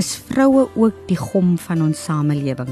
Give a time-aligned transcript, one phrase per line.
[0.00, 2.70] is vroue ook die gom van ons samelewing.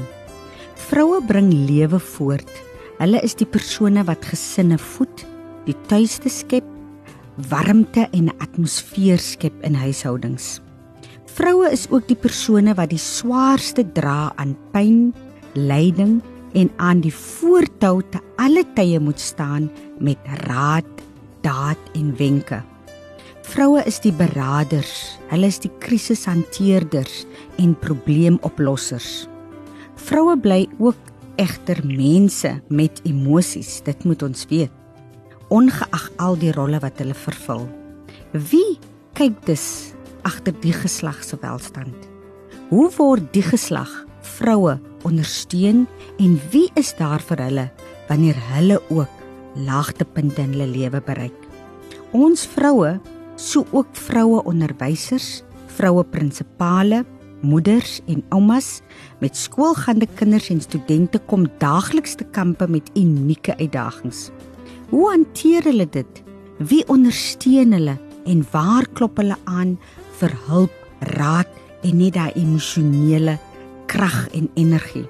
[0.89, 2.49] Vroue bring lewe voort.
[2.97, 5.25] Hulle is die persone wat gesinne voed,
[5.67, 6.65] die tuiste skep,
[7.51, 10.59] warmte en 'n atmosfeer skep in huishoudings.
[11.35, 15.13] Vroue is ook die persone wat die swaarste dra aan pyn,
[15.53, 16.21] lyding
[16.53, 20.89] en aan die voortou te alle tye moet staan met raad,
[21.41, 22.63] daad en wenke.
[23.49, 27.23] Vroue is die beraders, hulle is die krisishanteerders
[27.57, 29.25] en probleemoplossers.
[29.97, 31.09] Vroue bly ook
[31.41, 34.69] egter mense met emosies, dit moet ons weet.
[35.49, 37.65] Ongeag al die rolle wat hulle vervul.
[38.37, 38.77] Wie
[39.17, 39.65] kyk dus
[40.29, 41.97] agter die geslag se welstand?
[42.69, 43.89] Hoe word die geslag
[44.37, 44.77] vroue
[45.09, 45.87] ondersteun
[46.21, 47.69] en wie is daar vir hulle
[48.11, 49.23] wanneer hulle ook
[49.57, 51.47] laagtepunte in hulle lewe bereik?
[52.13, 52.99] Ons vroue
[53.39, 57.05] so ook vroue onderwysers, vroue prinsipale,
[57.41, 58.81] moeders en oumas
[59.23, 64.27] met skoolgaande kinders en studente kom daagliks te kampe met unieke uitdagings.
[64.89, 66.23] Hoe hanteer hulle dit?
[66.59, 67.95] Wie ondersteun hulle
[68.27, 69.77] en waar klop hulle aan
[70.19, 70.75] vir hulp,
[71.15, 71.47] raad
[71.87, 73.37] en net daai emosionele
[73.87, 75.05] krag en energie?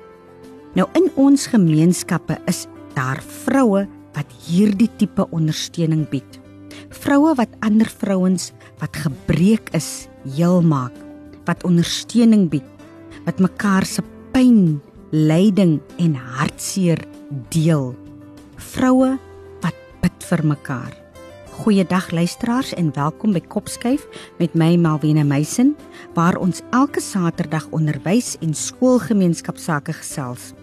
[0.78, 6.38] Nou in ons gemeenskappe is daar vroue wat hierdie tipe ondersteuning bied
[7.00, 10.94] vroue wat ander vrouens wat gebreek is heel maak,
[11.48, 12.66] wat ondersteuning bied,
[13.26, 14.80] wat mekaar se pyn,
[15.12, 17.02] lyding en hartseer
[17.54, 17.94] deel.
[18.60, 19.16] Vroue
[19.64, 20.94] wat bid vir mekaar.
[21.60, 24.06] Goeiedag luisteraars en welkom by Kopskuif
[24.40, 25.74] met my Malwena Meisen
[26.16, 30.54] waar ons elke Saterdag onderwys en skoolgemeenskapsake gesels.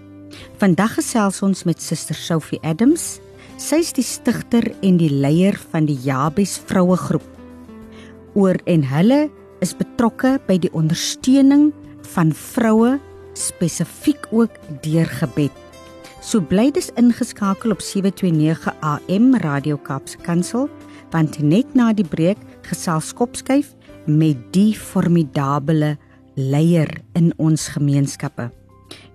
[0.60, 3.16] Vandag gesels ons met Suster Sophie Adams
[3.56, 7.24] Sy is die stigter en die leier van die Jabes Vrouegroep.
[8.36, 9.30] Oor en hulle
[9.64, 11.70] is betrokke by die ondersteuning
[12.12, 12.98] van vroue
[13.32, 15.56] spesifiek ook deur gebed.
[16.20, 20.68] So bly dis ingeskakel op 729 AM Radio Kaapse Kansel
[21.14, 23.72] want net na die breek gesels Kopskuif
[24.04, 25.94] met die formidable
[26.36, 28.50] leier in ons gemeenskappe.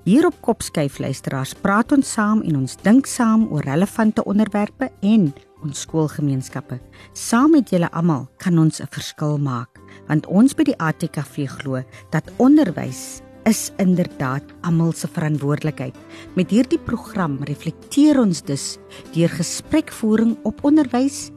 [0.02, 5.28] Hier op Kopskyf luisteraars praat ons saam en ons dink saam oor relevante onderwerpe en
[5.62, 6.80] ons skoolgemeenskappe.
[7.14, 11.84] Saam met julle almal kan ons 'n verskil maak, want ons by die ATKV glo
[12.10, 15.96] dat onderwys is inderdaad almal se verantwoordelikheid.
[16.34, 18.78] Met hierdie program reflekteer ons dus
[19.14, 21.30] deur gesprekvoering op onderwys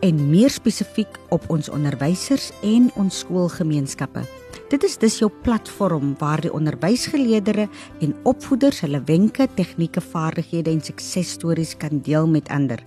[0.00, 4.41] en meer spesifiek op ons onderwysers en ons skoolgemeenskappe.
[4.72, 7.68] Dit is dus jou platform waar die onderwysgeleerders
[8.00, 12.80] en opvoeders hulle wenke, tegnieke, vaardighede en suksesstories kan deel met ander.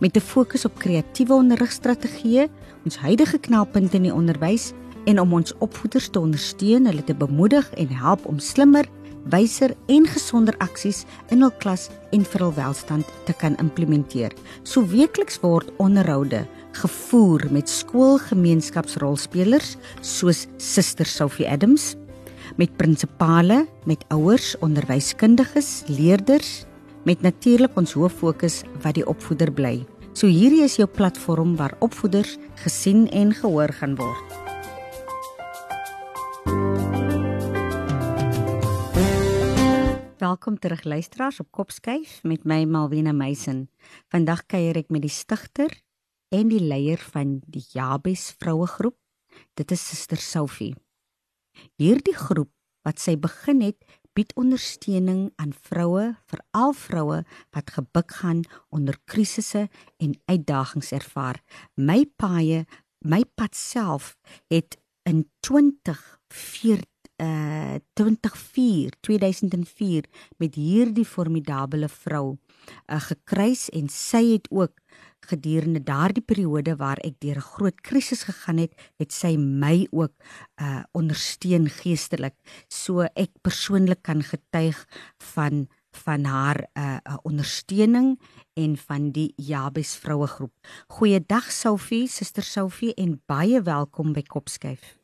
[0.00, 2.48] Met 'n fokus op kreatiewe onderrigstrategieë,
[2.84, 4.72] ons huidige knelpunte in die onderwys
[5.04, 8.88] en om ons opvoeders te ondersteun, hulle te bemoedig en help om slimmer,
[9.32, 14.32] wyser en gesonder aksies in hul klas en vir hul welstand te kan implementeer.
[14.64, 16.46] So weekliks word onderhoude
[16.78, 21.96] gevoer met skoolgemeenskapsrolspelers soos Suster Sophie Adams
[22.58, 26.64] met prinsipale, met ouers, onderwyskundiges, leerders
[27.06, 29.86] met natuurlik ons hoof fokus wat die opvoeder bly.
[30.18, 34.47] So hierdie is jou platform waar opvoeders gesien en gehoor gaan word.
[40.28, 43.62] Welkom terug luisteraars op Kopskyf met my Malwena Meisen.
[44.12, 45.72] Vandag kuier ek met die stigter
[46.34, 48.96] en die leier van die Jabes Vrouegroep.
[49.56, 50.74] Dit is Suster Sophie.
[51.80, 52.50] Hierdie groep
[52.84, 53.78] wat sy begin het,
[54.12, 57.22] bied ondersteuning aan vroue, veral vroue
[57.56, 59.64] wat gebuk gaan onder krisisse
[59.96, 61.40] en uitdagings ervaar.
[61.72, 62.66] My paie,
[63.00, 64.12] my pad self
[64.52, 64.76] het
[65.08, 66.84] in 2014
[67.18, 70.04] uh 2004 2004
[70.38, 72.36] met hierdie formidable vrou
[72.86, 74.80] uh, gekruis en sy het ook
[75.28, 80.14] gedurende daardie periode waar ek deur 'n groot krisis gegaan het, het sy my ook
[80.62, 82.36] uh ondersteun geestelik.
[82.68, 84.86] So ek persoonlik kan getuig
[85.34, 88.20] van van haar uh, ondersteuning
[88.54, 90.52] en van die Jabes vrouegroep.
[90.86, 94.98] Goeiedag Sophie, suster Sophie en baie welkom by Kopskyf.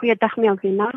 [0.00, 0.88] Goeiedag Melvina.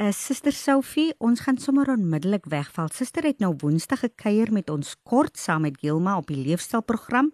[0.00, 2.88] Uh, Suster Sophie, ons gaan sommer onmiddellik wegval.
[2.88, 7.28] Suster het nou Woensdag gekuier met ons kort saam met Gilma op die leefstylprogram,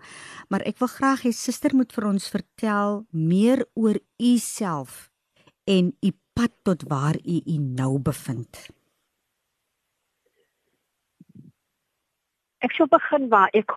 [0.50, 5.06] maar ek wil graag hê Suster moet vir ons vertel meer oor u self
[5.70, 8.64] en u pad tot waar u u nou bevind.
[12.66, 13.70] Ek sou begin waar ek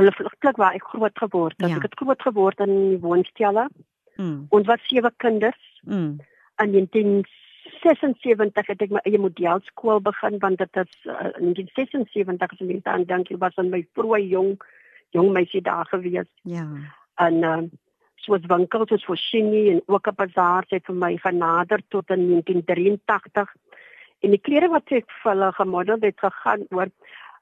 [0.00, 1.68] gelukkig waar ek groot geword het.
[1.68, 1.76] Ja.
[1.76, 3.68] Ek het groot geword in woonstelle.
[4.20, 4.46] Mm.
[4.48, 5.62] Ons was sewe kinders.
[5.84, 6.18] Mm.
[6.62, 12.74] In 1976 het ek my eie modelskool begin want dit is uh, in 1976 as
[12.76, 14.56] ek dan dink ek was in my vroeë jong
[15.16, 16.28] jong meisie daar gewees.
[16.42, 16.66] Ja.
[17.24, 17.62] En uh,
[18.24, 23.48] soos winkels soos Foschini en ook 'n bazaar het vir my genader tot in 1983.
[24.20, 26.90] En die klere wat ek vir hulle gemodel het gegaan oor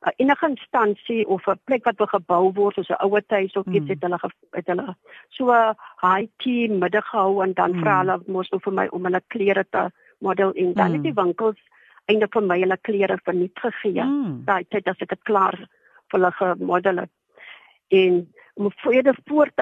[0.07, 3.85] uh, enige instansie of 'n plek wat gebou word soos 'n ouer huis of iets
[3.85, 3.91] mm.
[3.91, 4.19] het hulle
[4.51, 4.97] het hulle
[5.29, 7.81] so 'n high tea middag gehou en dan mm.
[7.81, 10.95] vra hulle mos vir my om hulle klere te model en dan mm.
[10.95, 11.61] het die winkels
[12.07, 14.03] eintlik vir my hulle klere verniet gegee.
[14.03, 14.45] Mm.
[14.45, 15.57] Daai tyd as ek dit klaar
[16.11, 17.13] vir hulle gemodel het.
[17.89, 19.61] En om voor voort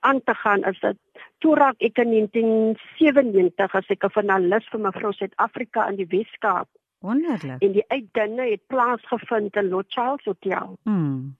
[0.00, 0.96] aan te gaan is dit
[1.38, 6.68] toe raak ek in 1997 as ek 'n finalis vir mevrou Suid-Afrika in die Weskaap
[6.98, 7.62] Wonderlik.
[7.62, 10.78] En die uitdinne het plaasgevind in Lot Charles Hotel.
[10.82, 11.36] Mm.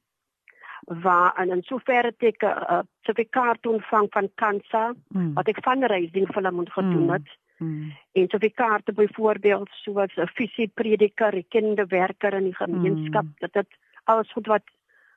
[0.84, 5.34] Waar en in sover het ek 'n uh, sertifikaat ontvang van Kansa mm.
[5.34, 7.12] wat ek fundraising vir hulle moet gedoen hmm.
[7.12, 7.28] het.
[7.58, 7.93] Mm.
[8.12, 13.34] En sertifikate byvoorbeeld soos 'n visieprediker, 'n kende werker in die gemeenskap, mm.
[13.38, 13.66] dat dit
[14.05, 14.66] alles goed wat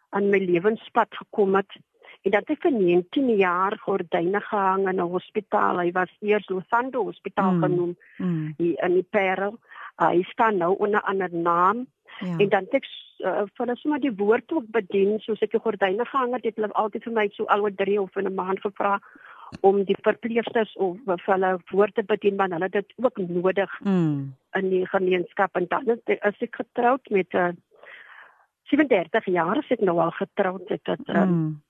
[0.10, 1.80] aan my lewenspad gekom het.
[2.22, 5.80] En dat ek vir 19 jaar gordyne gehang in 'n hospitaal.
[5.80, 7.64] Hy was eers Losando Hospitaal mm.
[7.64, 8.54] genoem mm.
[8.58, 9.60] hier in die Parel
[10.02, 11.88] hy staan nou onder 'n ander naam
[12.20, 12.38] ja.
[12.38, 12.86] en dan ek
[13.26, 16.56] uh, vir hulle sommer die woord ook bedien soos ek die gordyne gehang het het
[16.56, 19.00] hulle altyd vir my so alweer 3 of in 'n maand gevra
[19.60, 24.34] om die verpleegsters of vir hulle woord te bedien want hulle dit ook nodig mm.
[24.60, 27.52] in die gemeenskap en dan is ek getroud met 'n uh,
[28.72, 31.62] 37 jaar as ek nou al getroud het dat uh, mm.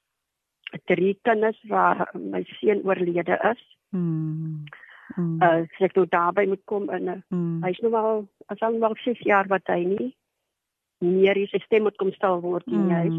[0.85, 4.65] drie kinders waar my seun oorlede is mm.
[5.15, 5.41] Mm.
[5.41, 7.63] Uh sy het daarby moet kom en uh, mm.
[7.63, 10.15] hy's nou al as al nog 6 jaar wat hy nie
[11.01, 12.91] meer sy stem moet kom stil word in mm.
[12.91, 13.17] huis.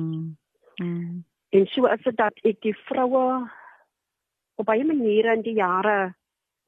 [0.80, 1.24] Mm.
[1.52, 3.24] En so as dit dat ek die vroue
[4.56, 6.14] op baie maniere in die jare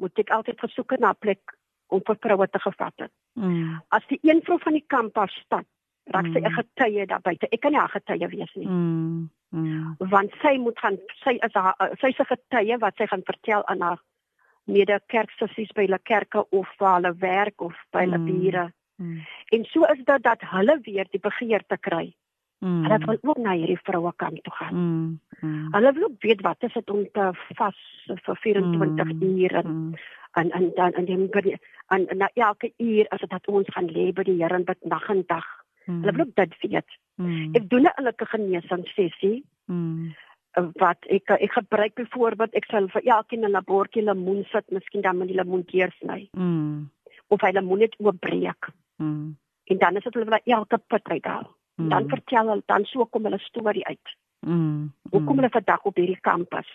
[0.03, 1.55] moet ek altyd gesoek na 'n plek
[1.89, 3.13] om vir vroue te gevat het.
[3.39, 3.81] Mm.
[3.89, 5.67] As die een vrou van die kamp af stap,
[6.11, 6.59] raak sy 'n mm.
[6.59, 7.49] getuie daar buite.
[7.49, 8.67] Ek kan nie 'n getuie wees nie.
[8.67, 9.31] Mm.
[9.49, 9.95] Mm.
[9.99, 13.81] Want sy moet gaan sy is haar sy's 'n getuie wat sy gaan vertel aan
[13.81, 14.01] haar
[14.65, 18.27] mede kerksussies by hulle kerke of waar hulle werk of by hulle mm.
[18.27, 18.73] bure.
[18.97, 19.21] Mm.
[19.57, 22.15] En so is dit dat hulle weer die begeerte kry.
[22.65, 22.83] Mm.
[22.87, 24.75] Hulle wil ook na hierdie vroue kant toe gaan.
[24.75, 25.21] Mm.
[25.41, 25.73] Mm.
[25.75, 27.31] Hulle wil weet wat is dit om te
[27.61, 29.23] vas vir 24 mm.
[29.23, 29.95] uur en, mm.
[30.41, 31.57] en en dan en dan by
[31.89, 34.81] en na elke uur as dit dat ons gaan lê by die Here en bid
[34.85, 35.49] nag en dag.
[35.85, 36.01] Mm.
[36.01, 36.99] Hulle wil dit weet.
[37.15, 37.51] Mm.
[37.53, 39.45] Ek doen 'n oulike genesing sessie.
[39.67, 40.15] Mm
[40.55, 45.19] wat ek ek gebruik byvoorbeeld ek sal vir elkeen 'n labortjie lemoen sit, miskien dan
[45.19, 46.29] met die lemoen deursny.
[46.33, 46.91] Mm.
[47.29, 48.69] Of hy lemoen net oopbreek.
[48.97, 49.37] Mm.
[49.65, 51.55] En dan is dit hulle elke pit uithaal.
[51.75, 51.89] Mm.
[51.89, 54.17] Dan vertel hulle dan so kom hulle storie uit.
[54.41, 54.93] Mm.
[55.11, 55.41] Hoe kom mm.
[55.41, 56.71] hulle vandag op hierdie kampus?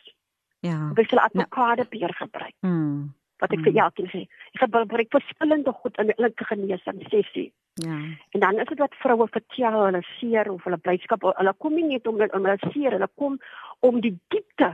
[0.60, 0.92] Ja.
[0.96, 2.56] Ek sal avokado nou, peer gebruik.
[2.60, 3.14] Mm.
[3.39, 3.68] Wat ek mm.
[3.68, 4.21] vir elkeen sê.
[4.56, 7.49] Ek gebruik verskillende goed in elke genesing sessie.
[7.80, 7.95] Ja.
[8.35, 11.87] En dan is dit wat vroue vertel hulle seer of hulle blydskap, hulle kom nie
[11.87, 13.37] net om om hulle seer, hulle kom
[13.80, 14.73] om die diepte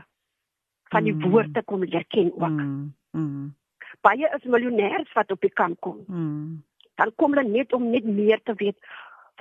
[0.94, 1.30] van die mm.
[1.30, 2.58] woord te kom leer ken ook.
[2.58, 2.94] Mm.
[3.12, 3.54] Mm.
[4.06, 6.02] Baie is miljonêers wat op die kamp kom.
[6.08, 6.64] Mm.
[7.00, 8.78] Dan kom hulle net om net meer te weet.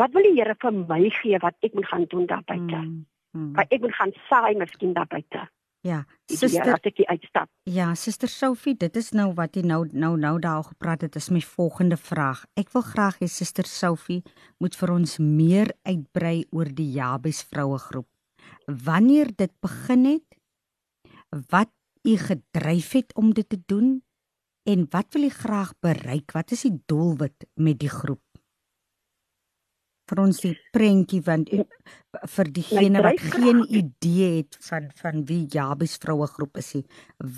[0.00, 2.80] Wat wil die Here vir my gee wat ek moet gaan doen daar buite?
[2.80, 3.04] Mm.
[3.32, 3.52] Mm.
[3.56, 5.48] Wat ek moet gaan saai miskien daar buite.
[5.84, 5.98] Ja,
[6.32, 6.78] suster,
[7.68, 11.28] ja, suster Sophie, dit is nou wat jy nou nou nou daar gepraat het, is
[11.28, 12.46] my volgende vraag.
[12.56, 14.22] Ek wil graag hê suster Sophie
[14.64, 18.08] moet vir ons meer uitbrei oor die Jabes vroue groep.
[18.64, 20.40] Wanneer dit begin het,
[21.52, 21.72] wat
[22.08, 23.98] u gedryf het om dit te doen
[24.64, 26.32] en wat wil u graag bereik?
[26.32, 28.23] Wat is die doelwit met die groep?
[30.10, 31.50] Vir ons die prentjie want
[32.36, 36.84] vir diegene wat geen idee het van van wie Jabes vroue groep is nie.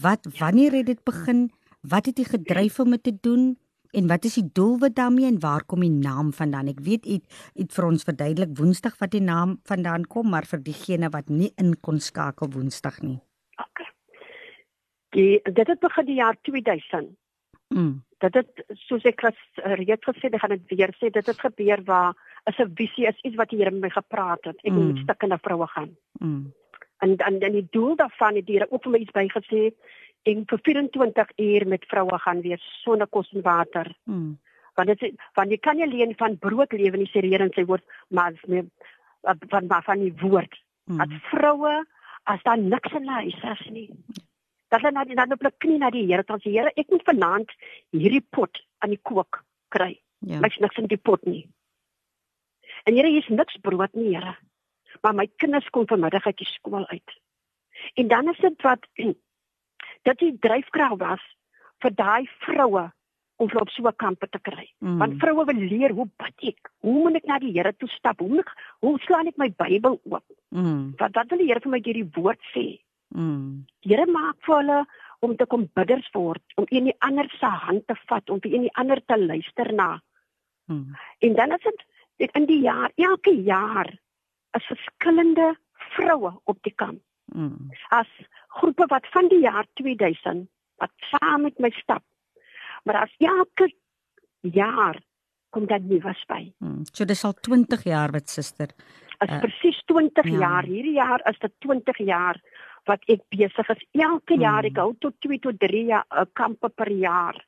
[0.02, 1.46] Wat wanneer het dit begin?
[1.86, 3.54] Wat het jy gedryf om dit te doen?
[3.96, 6.68] En wat is die doel wat daarmee en waar kom die naam vandaan?
[6.68, 7.20] Ek weet u
[7.54, 11.52] het vir ons verduidelik Woensdag wat die naam vandaan kom, maar vir diegene wat nie
[11.56, 13.20] in kon skakel Woensdag nie.
[13.62, 13.88] Okay.
[15.16, 17.14] Die dit het begin die jaar 2000.
[17.74, 18.05] Mm.
[18.24, 22.14] Dit het soos ek reeds gesê, ek gaan dit weer sê, dit het gebeur waar
[22.48, 24.56] is 'n visie is iets wat die Here met my gepraat het.
[24.64, 25.02] Ek moet mm.
[25.02, 25.96] stukkende vroue gaan.
[26.20, 26.52] Mm.
[26.98, 29.74] En dan dan die doel daarvan het die Here ook vir my iets bygesê
[30.22, 33.94] en vir 24 uur met vroue gaan wees sonder kos en water.
[34.04, 34.38] Mm.
[34.74, 37.52] Want dit want jy kan nie alleen van brood lewe nie sê die Here in
[37.54, 38.66] sy woord, maar met
[39.22, 40.62] van van van die woord.
[40.84, 41.00] Mm.
[41.00, 41.84] As vroue
[42.24, 43.90] as daar niks in hulle huis is nie.
[44.68, 46.90] Dat hulle na die dan op hulle knie na die Here dan sê Here, ek
[46.90, 47.52] moet vanaand
[47.90, 49.94] hierdie pot aan die kook kry.
[50.26, 50.40] Ja.
[50.42, 51.46] Ek niks in die pot nie.
[52.86, 54.36] En Here, hier's niks brood nie, Here.
[55.02, 57.16] Maar my kinders kom vanmiddag uit die skool uit.
[57.94, 58.86] En dan is dit wat
[60.08, 61.22] dat die dryfkrag was
[61.84, 62.86] vir daai vroue
[63.36, 64.72] om op so 'n kamp te kry.
[64.78, 64.98] Mm.
[64.98, 66.70] Want vroue wil leer hoe bid ek?
[66.80, 68.18] Hoe moet ek na die Here toe stap?
[68.18, 68.48] Hoe moet,
[68.80, 70.24] hoe slaan ek my Bybel oop?
[70.48, 70.94] Mm.
[70.96, 72.80] Wat wat wil die Here vir my deur die woord sê?
[73.14, 73.66] Mm.
[73.86, 74.80] Here maak vir hulle
[75.24, 78.54] om te kom bidders word, om een die ander se hand te vat, om vir
[78.54, 80.00] een die ander te luister na.
[80.66, 80.96] Mm.
[81.18, 81.68] En dan is
[82.16, 83.90] dit in die jaar, elke jaar
[84.56, 85.54] is verskillende
[85.94, 87.02] vroue op die kamp.
[87.34, 87.70] Mm.
[87.88, 88.10] As
[88.60, 90.46] groepe wat van die jaar 2000
[90.76, 92.04] wat saam met my stap.
[92.84, 93.70] Maar as elke
[94.40, 95.00] jaar
[95.50, 96.42] kom dan nie was by.
[96.58, 96.84] Mm.
[96.92, 98.72] So dis al 20 jaar wat suster.
[99.18, 100.38] As uh, presies 20 ja.
[100.38, 100.68] jaar.
[100.68, 102.40] Hierdie jaar is dit 20 jaar
[102.86, 103.84] wat ek besig is.
[103.92, 104.70] Elke jaar mm.
[104.70, 107.38] ek hou tot 2 tot 3 jaar uh, kampe per jaar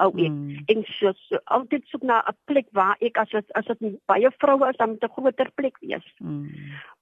[0.00, 0.30] hou ek.
[0.30, 0.62] Mm.
[0.70, 4.30] En so, so altyd soek na 'n plek waar ek as dit as dit baie
[4.38, 6.06] vroue is, dan moet 'n groter plek wees.
[6.18, 6.50] Mm.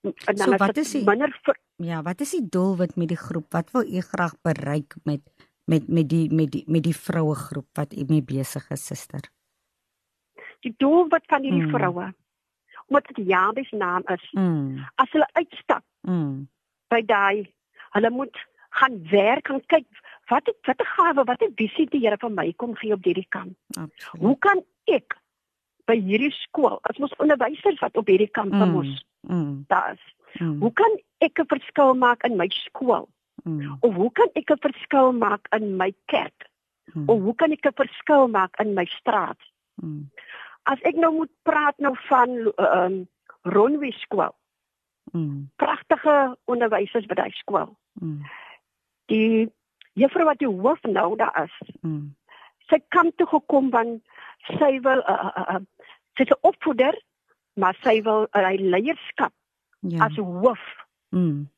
[0.03, 3.17] En dan so, wat is die minder vir, Ja, wat is die doelwit met die
[3.17, 3.53] groep?
[3.53, 5.21] Wat wil u graag bereik met
[5.65, 9.23] met met die met die met die vroue groep wat u mee besig is, suster?
[10.61, 11.75] Die doelwit van hierdie mm.
[11.75, 12.15] vroue
[12.87, 14.29] omdat dit Jabes naam is.
[14.33, 14.85] Mm.
[14.95, 16.49] As hulle uitstap mm.
[16.89, 17.49] by daai
[17.97, 18.37] hulle moet
[18.81, 19.87] gaan werk en kyk
[20.31, 23.05] wat het, wat 'n gawe, wat 'n visie die Here vir my kom gee op
[23.05, 23.57] hierdie kamp.
[23.77, 24.23] Absoluut.
[24.23, 25.17] Hoe kan ek
[25.87, 28.71] by hierdie skool, as ons onderwysers wat op hierdie kamp mm.
[28.71, 29.65] mos, mm.
[29.69, 30.03] daar's.
[30.39, 30.61] Mm.
[30.61, 33.09] Hoe kan ek 'n verskil maak in my skool?
[33.45, 33.77] Mm.
[33.81, 36.49] Of hoe kan ek 'n verskil maak in my kerk?
[36.95, 37.09] Mm.
[37.09, 39.41] Of hoe kan ek 'n verskil maak in my straat?
[39.83, 40.11] Mm.
[40.63, 43.09] As ek nou moet praat nou van ehm um,
[43.43, 44.35] Ronwe skool.
[45.13, 45.51] Mm.
[45.57, 47.77] Pragtige onderwysers by daai skool.
[48.01, 48.23] Mm.
[49.13, 49.51] Die
[50.01, 51.57] juffrou wat die hoof nou daar is.
[51.81, 52.15] Mm.
[52.71, 53.99] Sy kom toe gekom van
[54.57, 55.61] sy wil uh, uh, uh,
[56.17, 56.97] sy's 'n opvoeder,
[57.61, 59.33] maar sy wil uh, leierskap
[59.81, 60.07] ja.
[60.07, 60.63] as hoof.
[61.09, 61.49] Mm.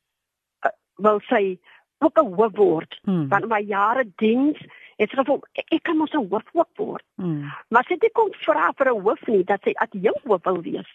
[0.65, 1.59] Uh, wil sy
[2.03, 3.27] ook 'n hoof word mm.
[3.29, 4.59] van my jare diens.
[4.95, 7.05] Het sy gevoel ek, ek kan mos 'n hoof word.
[7.15, 7.51] Mm.
[7.67, 10.61] Maar sy het kom vra vir 'n hoof nie dat sy at jou hoof wil
[10.61, 10.91] wees.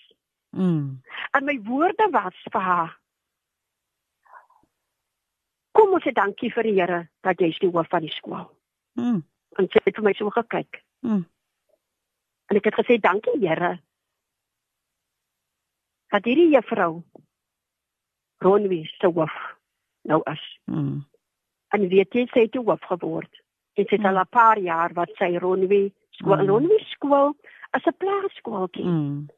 [0.51, 1.03] Mm.
[1.31, 3.01] En my woorde was vir haar
[5.81, 8.49] kom ons sê dankie vir die Here dat jy is die hoof van die skool.
[9.01, 9.23] Mm.
[9.59, 10.83] En sy het vir my so gekyk.
[11.07, 11.23] Mm.
[12.51, 13.79] En ek het gesê dankie Here.
[16.11, 17.03] Dat hierdie juffrou
[18.45, 19.37] Ronwie se hoof
[20.09, 20.45] nou is.
[20.67, 21.01] Mm.
[21.71, 23.43] En weet jy sy het die hoof geword.
[23.79, 24.11] En sy het mm.
[24.13, 26.49] al 'n paar jaar wat sy Ronwie skool, mm.
[26.51, 27.37] Ronwie skool
[27.71, 28.85] as 'n plaaskooltjie.
[28.85, 29.29] Mm.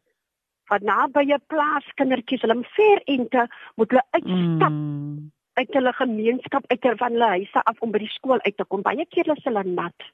[0.73, 4.71] Wat naby 'n plaaskindertjies, hulle ver ente moet hulle uitstap.
[4.73, 8.65] Mm uit hulle gemeenskap uit van hulle huise af om by die skool uit te
[8.65, 8.83] kom.
[8.83, 10.07] Baie keer is hulle nat.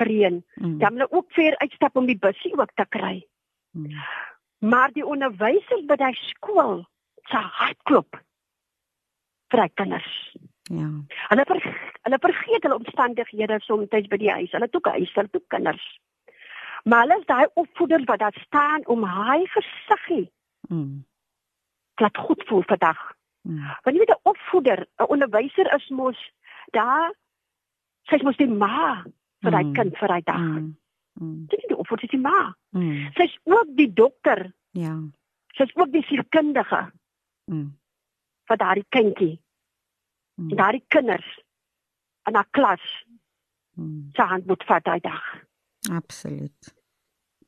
[0.00, 0.42] Gereën.
[0.54, 0.78] Mm.
[0.78, 3.26] Dan hulle ook weer uitstap om die busie ook te kry.
[3.70, 3.92] Mm.
[4.58, 6.84] Maar die onderwysers by daai skool
[7.28, 8.20] se hartklop
[9.52, 10.14] vir die kinders.
[10.72, 10.88] Ja.
[11.28, 11.60] Hulle ver,
[12.08, 14.50] hulle vergeet hulle omstandighede soms by die huis.
[14.50, 15.86] Hulle het ook huis, hulle het ook kinders.
[16.86, 20.30] Maar hulle is daai opvoeders wat daar staan om hy gesiggie.
[20.68, 21.04] Mm.
[21.94, 23.00] Laat goed voel vandag.
[23.42, 23.62] Hmm.
[23.82, 26.18] Want jy weet 'n opvoeder, 'n onderwyser is mos
[26.70, 27.14] daar
[28.02, 29.02] sy's mos die ma
[29.40, 29.72] vir daai mm.
[29.72, 30.38] kind vir daai dag.
[30.38, 30.76] Mm.
[31.12, 31.46] Mm.
[31.46, 32.56] Dit is die opvoeder die ma.
[32.70, 33.10] Mm.
[33.14, 34.52] Sy's ook die dokter.
[34.70, 35.00] Ja.
[35.46, 36.92] Sy's ook die sielkundige.
[37.44, 37.78] Mm.
[38.46, 39.40] vir daai kindjie.
[40.34, 40.54] Mm.
[40.56, 41.42] Daai kinders
[42.28, 42.84] in 'n klas.
[43.74, 44.10] Mm.
[44.12, 45.24] Sy hand moet vat daai dag.
[45.90, 46.75] Absoluut.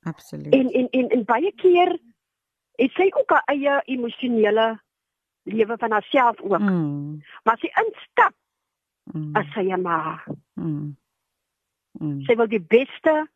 [0.09, 0.53] Absoluut.
[0.55, 1.99] En en en, en baie keer
[2.79, 4.81] het sy ook 'n eie emosionele
[5.43, 6.59] lewe van haarself ook.
[6.59, 7.23] Mm.
[7.43, 8.35] Maar sy instap,
[9.13, 9.35] mm.
[9.37, 10.27] as sy maar.
[10.55, 10.97] Mm.
[11.93, 12.21] Mm.
[12.23, 13.27] Sy wil die beste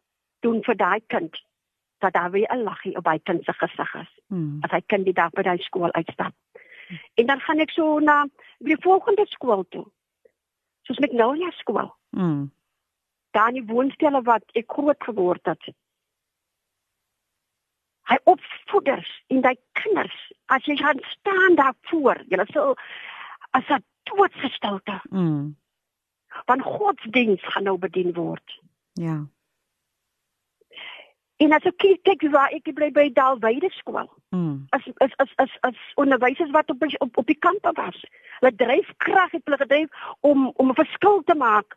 [0.40, 1.42] doen vir daai kind.
[1.98, 4.12] Dat daar weer 'n laggie op hy kind se gesig is.
[4.26, 4.58] Mm.
[4.60, 6.34] As hy kind die dag by daai skool uitstap.
[6.88, 6.98] Mm.
[7.14, 8.26] En dan gaan ek so na
[8.58, 9.86] die volgende skool toe.
[10.82, 11.94] Soos met Nolia skool.
[12.10, 12.52] Mm.
[13.30, 15.74] Daar in die woonstelle wat ek groot geword het
[18.12, 20.18] hy opvoeders en hy kinders
[20.54, 22.76] as jy gaan staan daar voor jy sal
[23.58, 25.56] as 'n doodsgestelte mm.
[26.46, 28.58] van godsdiens gaan nou bedien word
[29.00, 29.22] ja
[31.42, 34.06] En as ek kyk, waar ek bly by Dalwyde skool.
[34.34, 34.66] Mm.
[34.76, 37.98] As as as as as onderwysers wat op op op die kamp was.
[38.38, 41.76] Hulle dryf krag het hulle gedryf om om 'n verskil te maak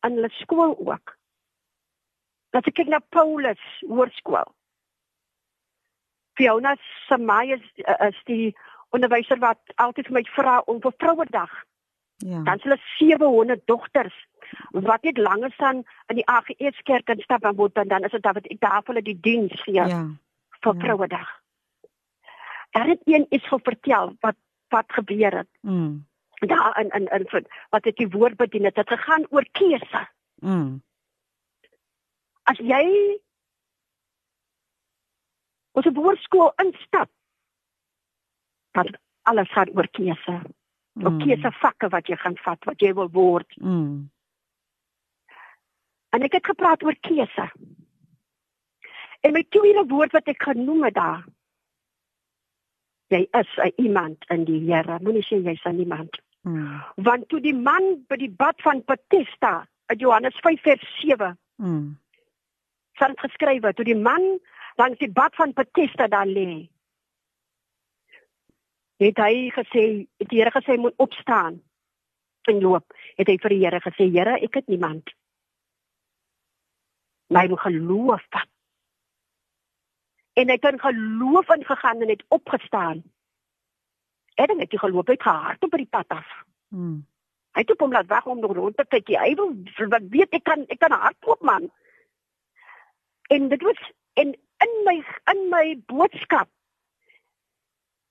[0.00, 1.16] aan hulle skool ook.
[2.50, 4.52] Dat ek kyk na Paulus Hoërskool.
[6.38, 6.76] Fiona
[7.08, 7.66] Samaya is,
[8.06, 8.54] is die
[8.94, 11.54] onderwyser wat altyd vir my vra om vir Vrouedag.
[12.22, 12.42] Ja.
[12.46, 14.14] Dan hulle 700 dogters
[14.72, 18.22] wat net langer staan in die AGS kerk in stap en dan dan is dit
[18.22, 20.06] dat ek daar vir hulle die diens gee ja.
[20.62, 20.80] vir ja.
[20.80, 21.28] Vrouedag.
[22.70, 24.36] Daar het een iets vertel wat
[24.68, 25.48] wat gebeur het.
[25.60, 26.06] Mm.
[26.38, 30.08] Daar in in in wat het die woord bedien het, het gegaan oor keuse.
[30.40, 30.82] Mm.
[32.42, 32.84] As jy
[35.78, 37.10] ons woordskool instap,
[38.76, 38.92] dan
[39.28, 40.36] alles gaan oor keuse.
[40.98, 41.04] Mm.
[41.04, 43.58] Oor keuse vakke wat jy gaan vat, wat jy wil word.
[43.62, 44.08] Mm.
[46.16, 47.48] En ek het gepraat oor keuse.
[49.26, 51.26] En my tweede woord wat ek genoem het daar.
[53.12, 54.98] Jy is 'n iemand in die Here.
[55.00, 56.20] Moenie sê jy's 'n iemand.
[56.42, 56.82] Hmm.
[56.96, 61.38] Want toe die man by die bad van Bethesda, in Johannes 5 vers 7.
[61.56, 61.98] Hmm.
[62.98, 64.38] Sal geskrywe toe die man
[64.78, 66.68] langs die bad van Bethesda daar lê.
[68.98, 69.84] Het hy gesê,
[70.18, 71.60] het die Here gesê moet opstaan
[72.48, 72.94] en loop.
[73.18, 75.10] Het hy vir die Here gesê, Here, ek het niemand
[77.28, 78.48] my geloof vat.
[80.32, 83.02] En hy het geloof ingegaan en het opgestaan.
[84.34, 86.28] En hy het die geloof uit gehard op die pad af.
[86.68, 87.06] Hmm.
[87.52, 89.08] Hy het op hom laat wag om nog rond te kyk.
[89.18, 89.56] Hy wil
[89.90, 91.70] wat weet ek kan ek kan hardloop man.
[93.28, 93.80] En dit was
[94.14, 94.96] en in my
[95.32, 96.48] in my boodskap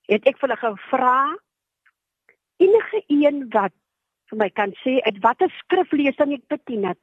[0.08, 1.18] het ek vir hulle gevra
[2.58, 3.76] enige een wat
[4.30, 7.02] vir my kan sê uit watter skriflesing ek bedien het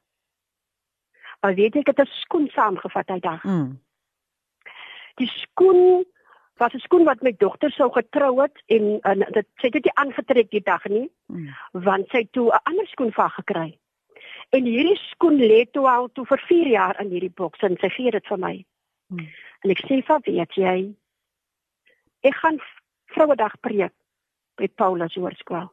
[1.45, 3.43] Maar weet ek het 'n skoen saamgevat hy dag.
[3.43, 3.81] Mm.
[5.15, 6.05] Die skoen
[6.57, 9.93] was 'n skoen wat my dogter sou getrou het en, en dit sy het dit
[9.93, 11.11] aangetrek die dag nie.
[11.25, 11.55] Mm.
[11.71, 13.77] Want sy het toe 'n ander skoen van gekry.
[14.49, 17.89] En hierdie skoen lê toe al toe vir 4 jaar in hierdie boks en sy
[17.89, 18.65] gee dit vir my.
[19.07, 19.27] Mm.
[19.63, 20.77] En ek sê vir weet jy
[22.25, 22.59] ek gaan
[23.13, 23.93] Vrouedag preek
[24.57, 25.69] by Paulus Hoërskool.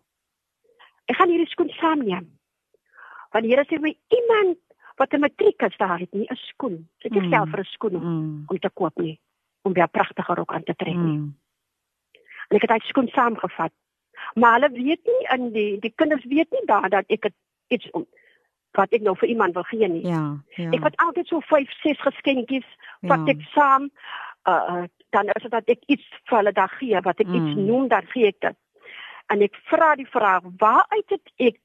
[1.09, 2.29] Ek gaan hierdie skoen saamneem.
[3.33, 4.59] Want hier is hier my iemand
[5.01, 6.89] wat 'n matrikus daar het nie 'n skoen.
[6.99, 7.33] Ek het mm.
[7.33, 8.45] self vir 'n skoen mm.
[8.47, 9.19] om te koop nie
[9.63, 11.19] om 'n pragtige rok aan te trek nie.
[11.19, 11.39] Mm.
[12.49, 13.73] En ek het daai skoen saamgevat.
[14.35, 17.35] Maar hulle weet nie in die die kinders weet nie daar dat ek het
[17.69, 18.07] iets om
[18.79, 20.07] wat ek nou vir iemand wil gee nie.
[20.07, 20.25] Ja,
[20.57, 20.71] ja.
[20.71, 22.69] Ek het altyd so 5, 6 geskenkies
[23.01, 23.35] wat ja.
[23.37, 23.91] ek saam
[24.49, 27.35] uh dan is dit dat ek iets vir hulle dag gee wat ek mm.
[27.35, 28.57] iets noem dan gee ek dit.
[29.29, 31.59] En ek vra die vraag, waar uit het ek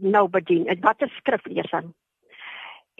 [0.00, 0.64] nou bedien?
[0.66, 1.92] En watter skriflesing?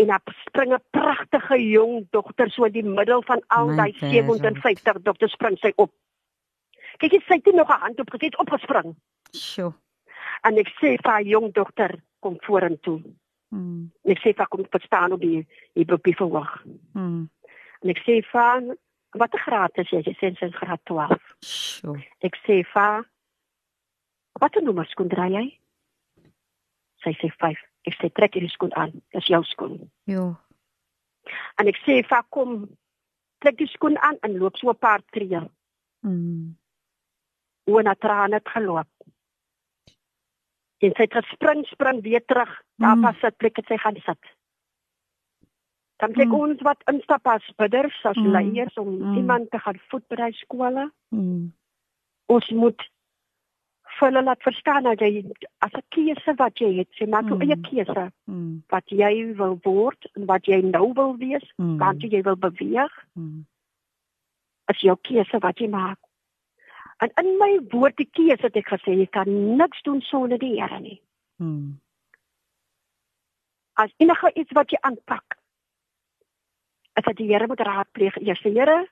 [0.01, 5.03] en haar spring 'n pragtige jong dogter so in die middel van al daai 750
[5.03, 5.93] dogters spring sy op.
[6.97, 8.97] Kyk sy het nog 'n hand opgesit opgespring.
[9.33, 9.73] Sjoe.
[10.43, 13.03] En ek sê vir haar jong dogter kom vorentoe.
[13.51, 13.91] Hmm.
[14.07, 16.51] Ek sê vir kom staan op die die bopie verwag.
[16.95, 17.29] Hmm.
[17.83, 18.77] En ek sê vir
[19.19, 20.03] wat 'n graad is jy?
[20.03, 21.23] Sy sê sy is graad 12.
[21.43, 21.99] Sjoe.
[22.23, 23.07] Ek sê vir
[24.41, 25.59] wat 'n nommer skoon dra jy?
[27.03, 27.59] Sy sê 5.
[27.87, 29.03] Ek sê trek hierdie skoen aan.
[29.13, 29.91] Dis jou skoen.
[30.05, 30.37] Ja.
[31.59, 32.69] En ek sê vir kom
[33.41, 35.41] trek die skoen aan en loop so 'n paar tree.
[36.03, 36.57] Mm.
[37.67, 38.89] Oor na trane het geloop.
[40.81, 42.53] En sy het gespring, spring weer terug.
[42.81, 43.03] Daar mm.
[43.05, 44.31] pas sit plek het sy gaan sit.
[46.01, 46.39] Dan kyk mm.
[46.41, 48.31] ons wat instap as bidders, as mm.
[48.33, 49.19] leiers om mm.
[49.21, 50.87] iemand te gaan voed by die skole.
[51.13, 51.51] Mm.
[52.33, 52.89] Ons moet
[53.99, 55.25] vir hulle laat verstaan dat jy
[55.67, 57.43] as 'n keuse wat jy het, jy maak 'n mm.
[57.45, 58.63] eie keuse mm.
[58.73, 61.77] wat jy wil word en wat jy nou wil wees, mm.
[61.79, 62.95] wat jy wil beweeg.
[63.15, 63.47] Mm.
[64.65, 65.99] As jou keuse wat jy maak.
[67.01, 70.53] En in my woord die keuse het ek gesê jy kan niks doen sonder die
[70.59, 70.99] Here nie.
[71.41, 71.81] Mm.
[73.81, 75.39] As enige iets wat jy aanpak,
[77.01, 78.83] as jy die Here moet raadpleeg, eers die Here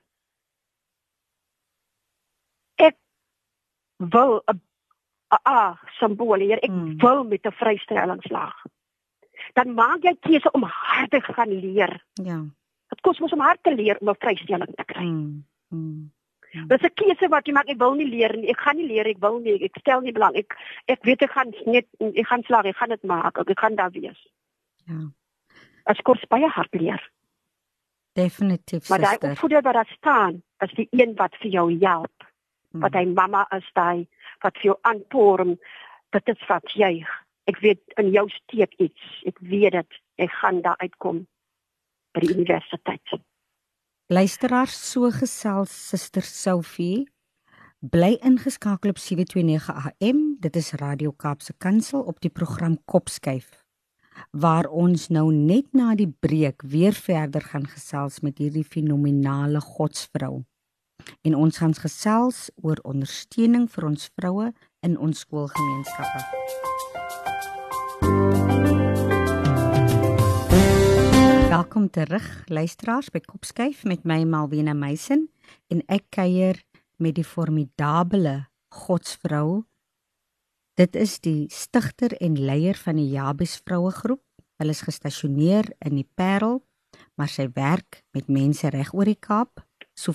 [2.81, 2.97] ek
[3.97, 4.61] wil 'n
[5.29, 6.97] AA simbool hier ek mm.
[7.05, 8.55] wil met 'n vrystellingslag.
[9.53, 11.93] Dan maak jy keuse om harde gaan leer.
[12.13, 12.41] Ja.
[12.89, 15.05] Dit kos mos om hard te leer om 'n vrystelling te kry.
[15.05, 15.45] Mm.
[15.69, 16.11] Mm.
[16.51, 16.63] Ja.
[16.67, 17.69] Dit is 'n keuse wat jy maak.
[17.69, 18.49] Ek wil nie leer nie.
[18.49, 19.07] Ek gaan nie leer.
[19.07, 19.63] Ek wil nie.
[19.63, 20.35] Ek stel nie belang.
[20.35, 22.65] Ek ek weet ek gaan net ek gaan slag.
[22.65, 23.37] Ek gaan dit maak.
[23.37, 24.27] Ek, ek gaan daar wees.
[24.85, 25.11] Ja.
[25.85, 27.11] As kos baie hard leer.
[28.13, 28.89] Definitief.
[28.89, 32.23] Maar daai opvoeder wat daar staan, is die een wat vir jou help.
[32.71, 32.81] Mm.
[32.81, 34.07] Wat hy mamma is daai
[34.43, 35.55] wat vir jou aanporm
[36.15, 36.91] dit is wat jy
[37.49, 41.23] ek weet in jou steek iets ek weet dit jy gaan daar uitkom
[42.13, 43.19] by die universiteit
[44.11, 47.05] Luisteraars so gesels Suster Sophie
[47.79, 50.37] bly ingeskakel op 729 AM.
[50.41, 53.63] Dit is Radio Kaapse Kansel op die program Kopskyf
[54.31, 60.41] waar ons nou net na die breek weer verder gaan gesels met hierdie fenominale godsvrou.
[61.21, 64.49] En ons gaan gesels oor ondersteuning vir ons vroue
[64.81, 66.25] in ons skoolgemeenskappe.
[71.49, 75.23] Welkom terug luisteraars by Kopskyf met my Malwena Meisen
[75.73, 76.59] en ek kuier
[77.01, 78.35] met die formidable
[78.69, 79.63] godsvrou.
[80.77, 84.21] Dit is die stigter en leier van die Jabes vroue groep.
[84.61, 86.61] Hulle is gestasioneer in die Parel,
[87.17, 89.65] maar sy werk met mense reg oor die Kaap,
[89.97, 90.13] so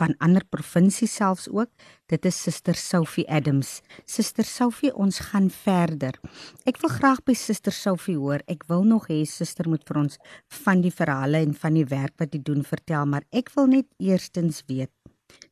[0.00, 1.70] van ander provinsies selfs ook.
[2.08, 3.80] Dit is Suster Sophie Adams.
[4.08, 6.16] Suster Sophie, ons gaan verder.
[6.64, 8.40] Ek wil graag by Suster Sophie hoor.
[8.48, 10.18] Ek wil nog hê Suster moet vir ons
[10.64, 13.88] van die verhale en van die werk wat sy doen vertel, maar ek wil net
[14.00, 14.92] eerstens weet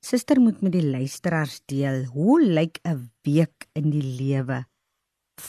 [0.00, 4.64] Suster moet met die luisteraars deel, hoe lyk 'n week in die lewe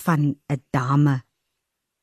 [0.04, 1.24] van 'n dame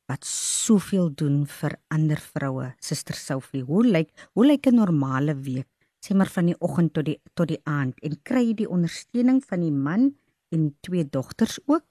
[0.07, 2.73] wat soveel doen vir ander vroue?
[2.79, 5.76] Suster Sophie, hoe lyk hoe lyk 'n normale week?
[6.03, 9.41] Sê maar van die oggend tot die tot die aand en kry jy die ondersteuning
[9.45, 10.11] van die man
[10.53, 11.85] en die twee dogters ook?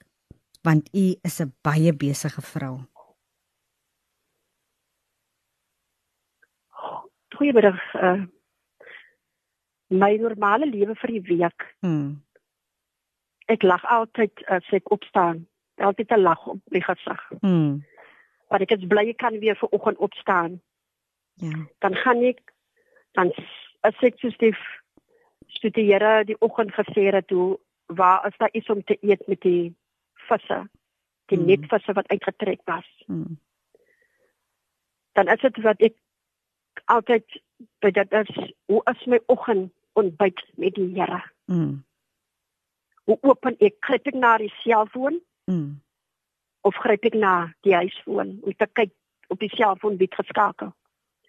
[0.63, 2.79] Want u is 'n baie besige vrou.
[7.37, 8.23] Goeiemiddag, uh,
[9.87, 11.75] my normale lewe vir die week.
[11.79, 12.23] Hmm.
[13.45, 15.47] Ek lag altyd as ek opstaan.
[15.77, 17.21] Altyd 'n lag op my gesig.
[17.39, 17.85] Hmm.
[18.49, 20.61] Maar ek is bly ek kan weer ver oggend opstaan.
[21.33, 21.67] Ja.
[21.79, 22.39] Dan gaan ek
[23.11, 23.31] dan
[23.81, 24.57] as ek so stief
[25.57, 29.75] studeer die oggend gesê het toe waar as daar iets om te eet met die
[30.27, 30.59] visse.
[31.27, 31.47] Die hmm.
[31.47, 32.87] netvisse wat uitgetrek was.
[33.05, 33.39] Hmm.
[35.11, 35.95] Dan is dit wat ek
[36.85, 37.41] altyd
[37.81, 38.31] by dit is
[38.65, 41.23] hoe as my oggend ontbyt met die Here.
[41.45, 41.83] Mm.
[43.03, 45.17] Hoe open ek gryp ek na die selfoon?
[45.49, 45.79] Mm.
[46.67, 48.93] Of gryp ek na die huisfoon om te kyk
[49.33, 50.73] op die selfoon wie geskakel?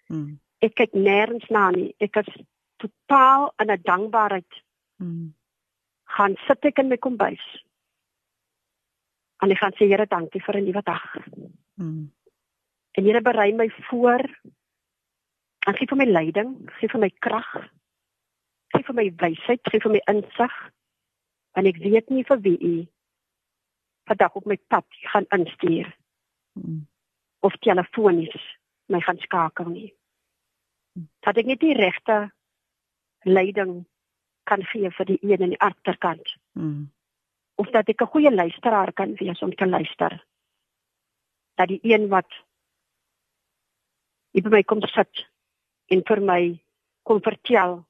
[0.07, 0.37] Mm.
[0.61, 1.95] Ek kyk nêrens na nie.
[1.99, 2.29] Ek is
[2.77, 4.63] totaal in 'n dankbaarheid.
[4.97, 5.33] Mm.
[6.03, 7.45] Gaan sit ek in my kombuis.
[9.41, 11.17] En ek gaan sê Here, dankie vir 'n nuwe dag.
[11.75, 12.11] Mm.
[12.91, 14.23] En Here berei my voor.
[15.67, 17.69] En gee vir my leiding, gee vir my krag
[18.73, 20.55] gee vir my wysheid, gee vir my insig.
[21.57, 22.73] En ek weet nie vir wie u
[24.09, 25.89] vandag op my pad gaan instuur.
[26.57, 26.85] Hmm.
[27.45, 28.35] Of telefonies
[28.89, 29.89] my gaan skakel nie.
[31.25, 32.31] Dat ek net die regte
[33.23, 33.85] leiding
[34.43, 36.35] kan gee vir die een in die agterkant.
[36.53, 36.91] Hmm.
[37.55, 40.25] Of dat ek 'n goeie luisteraar kan wees om te luister.
[41.55, 42.29] Dat die een wat
[44.33, 45.27] by my kom sit
[45.87, 46.61] en vir my
[47.03, 47.89] kom vertel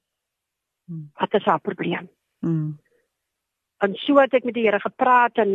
[0.90, 1.12] Hmm.
[1.14, 2.10] Wat is haar probleem?
[2.40, 2.80] Mm.
[3.78, 5.52] En so het ek met die Here gepraat en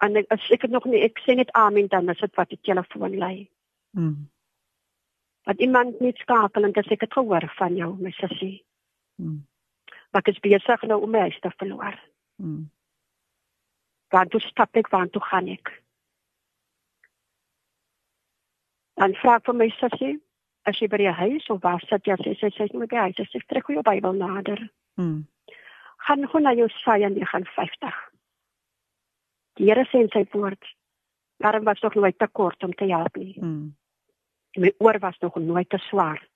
[0.00, 2.48] en ek, as ek het nog nie ek sê net amen dan as dit wat
[2.48, 3.34] die telefoon lê.
[3.92, 4.30] Mm.
[5.50, 8.60] Dat iemand net skakel en dat ek het gehoor van jou, my sussie.
[9.18, 9.40] Mm.
[10.10, 11.96] Maar ek is besig nou om my huis te verloor.
[12.38, 12.68] Mm.
[14.14, 15.72] Want toe stap ek want toe gaan ek.
[18.94, 20.12] Dan vra ek vir my sussie,
[20.70, 23.18] as jy by die huis of waar sit jy sê sy sê nie by huis
[23.32, 24.62] sy trek jou Bybel nader.
[25.02, 25.26] Mm.
[26.06, 27.98] Gaan gou na Jesaja 59.
[29.58, 30.62] Die Here sê in sy woord
[31.42, 33.34] daarom was nog nooit te kort om te help nie.
[33.40, 33.74] Mm.
[34.58, 36.28] My oor was nog nooit te swaar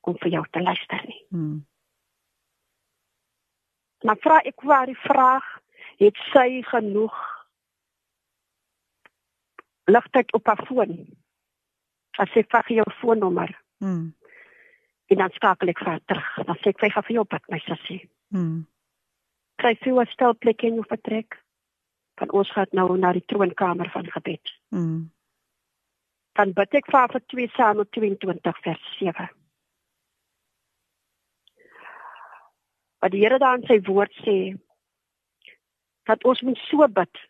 [0.00, 1.24] om vir jou te luister nie.
[1.28, 1.66] Mm.
[4.02, 5.46] Maar vra ek waar die vraag
[6.00, 7.16] het sy genoeg
[9.90, 10.96] ligtyd op haar foon?
[12.18, 13.52] As sy vra jou foonnommer.
[13.84, 14.10] Mm.
[15.10, 16.32] En dan skakel ek vir terug.
[16.46, 18.02] Dan sê ek vir haar vir jou pad, my sussie.
[18.34, 18.66] Mm.
[19.60, 21.36] Kry sy 'n stil plek in jou vertrek.
[22.16, 24.44] Van ons gaan nou na die troonkamer van gebed.
[24.70, 25.10] Mm.
[26.38, 29.28] Dan bid ek vir vir 2 Samuel 22 vers 7.
[33.00, 34.38] Wat die Here dan sy woord sê
[36.08, 37.22] dat ons moet so bid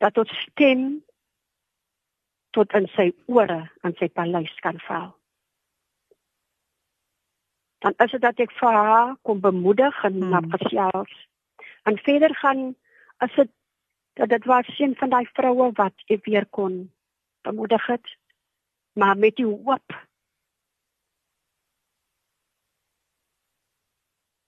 [0.00, 0.84] dat ons stem
[2.56, 5.10] tot in sy ore en sy paleis kan val.
[7.80, 10.32] Dan is dit dat ek vir haar kom bemoedig en hmm.
[10.32, 11.12] na gesels.
[11.88, 12.70] En verder gaan
[13.24, 13.52] as dit
[14.18, 16.82] dat dit was een van daai vroue wat ek weer kon
[17.46, 18.16] bemoedig het
[18.98, 19.98] maar met die hoop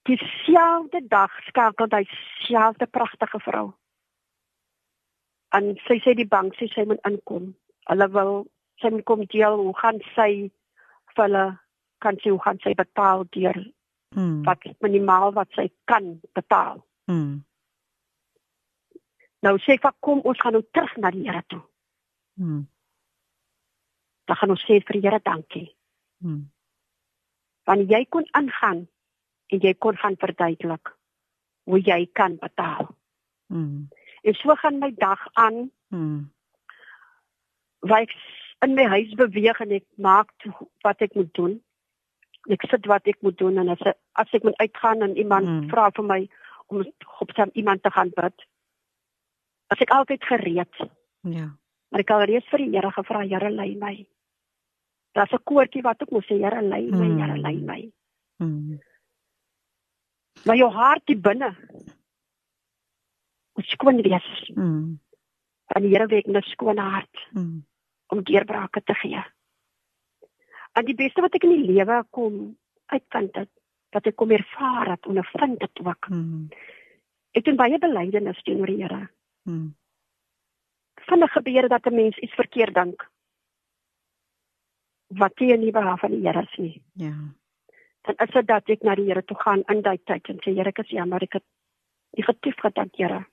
[0.03, 2.03] Dieselfde dag skakel hy
[2.43, 3.69] selfde pragtige vrou.
[5.55, 7.53] En sy sê die bank sê sy moet inkom
[7.87, 8.33] hulle wil
[8.81, 10.29] sy moet kom deel hoe gaan sy
[11.13, 11.45] vir hulle
[12.03, 13.59] kan sê hoe gaan sy betaal deur
[14.17, 14.43] mm.
[14.47, 16.83] wat minimaal wat sy kan betaal.
[17.11, 17.43] Mm.
[19.47, 21.63] Nou sê ek kom ons gaan nou terug na die Here toe.
[22.41, 22.65] Mm.
[24.25, 25.69] Dan gaan ons sê vir die Here dankie.
[26.23, 26.43] Mm.
[27.67, 28.85] Want jy kon aangaan
[29.51, 30.93] en jy kon gaan verduidelik
[31.63, 32.89] hoe jy kan betaal.
[33.47, 33.89] Mm.
[34.23, 35.71] En so gaan my dag aan.
[35.87, 36.31] Mm.
[37.79, 38.15] Waar ek
[38.63, 40.31] in my huis beweeg en ek maak
[40.87, 41.57] wat ek moet doen.
[42.51, 45.47] Ek sit wat ek moet doen en as ek, as ek moet uitgaan en iemand
[45.47, 45.67] mm.
[45.71, 46.21] vra vir my
[46.71, 46.83] om
[47.23, 48.47] op saam iemand te gaan bid.
[49.71, 50.83] As ek altyd gereed.
[51.27, 51.51] Ja.
[51.91, 53.95] Maar ek al reeds vir die Here gevra, Here lei my.
[55.13, 57.19] Daar's 'n koortjie wat ek moet sê, Here lei my, mm.
[57.19, 57.91] Here lei my.
[58.37, 58.79] Mm.
[60.45, 61.55] Maar jou hart die binne.
[63.53, 64.51] Moet skoon wees.
[64.55, 64.99] Mm.
[65.65, 67.29] En die Here weet 'n skoon hart.
[67.31, 67.65] Mm
[68.13, 69.23] om deurbrake te gee.
[70.73, 72.39] En die beste wat ek in die lewe kom
[72.93, 73.51] uitvind het,
[73.93, 76.09] wat ek kom ervaar het, ondervind dit ook.
[76.09, 76.49] Mm.
[77.37, 79.07] Ek het baie belydenis teenoor die Here.
[79.49, 79.73] Mm.
[81.09, 83.09] Van 'n gebeure dat 'n mens iets verkeerd dink.
[85.19, 86.81] Wat jy nie behou van die Here sien.
[86.93, 87.13] Ja.
[88.03, 90.55] Dan is dit dat ek na die Here toe gaan in daai tyd en sê
[90.55, 91.45] Here, ek is jammer ek het
[92.17, 93.23] nie getief gedank, Here.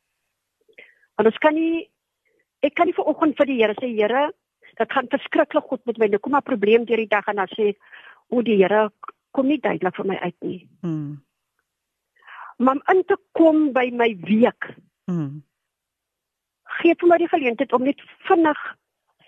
[1.16, 1.88] Want ons kan nie
[2.62, 4.30] ek kan nie vir oggend vir die Here sê Here,
[4.78, 6.06] dit gaan verskriklik goed met my.
[6.08, 7.74] Nou kom 'n probleem deur die dag en dan sê
[8.30, 8.90] o die Here
[9.32, 10.68] kom nie duidelik vir my uit nie.
[10.82, 11.22] Mm.
[12.58, 14.74] Maar om in te kom by my week.
[15.10, 15.42] Mm.
[16.80, 18.60] Gee vir my die geleentheid om net vinnig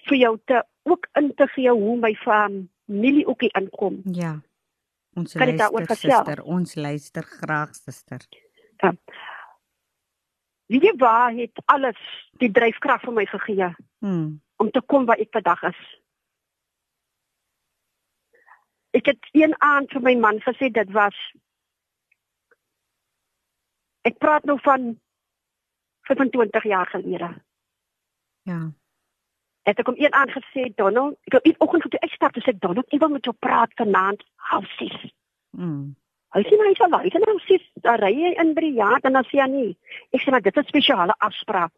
[0.09, 4.01] vir jou te ook in te gee hoe my familie ook inkom.
[4.05, 4.41] Ja.
[5.15, 8.25] Ons kan luister, suster, ons luister graag, suster.
[8.77, 8.95] Ja.
[10.67, 12.01] Wie jy waar het alles
[12.41, 13.75] die dryfkrag vir my gegee.
[13.99, 15.79] Mm om te kom waar ek vandag is.
[18.95, 21.19] Ek het een aand vir my man gesê dit was
[24.03, 24.97] Ek praat nou van
[26.11, 27.29] 25 jaar gelede.
[28.51, 28.73] Ja.
[29.63, 32.87] Het ek hom een aand gesê Donald, ek het vanoggend toe uitstap te sê Donald,
[32.91, 35.13] ek wil met jou praat vanaand half 6.
[35.51, 35.93] Mm.
[36.33, 39.03] Hy sê hy sal laat, en dan sê hy ry hy in by die jaar
[39.05, 39.73] en dan sê hy nie.
[40.17, 41.73] Ek sê maar dit is 'n spesiale afspraak.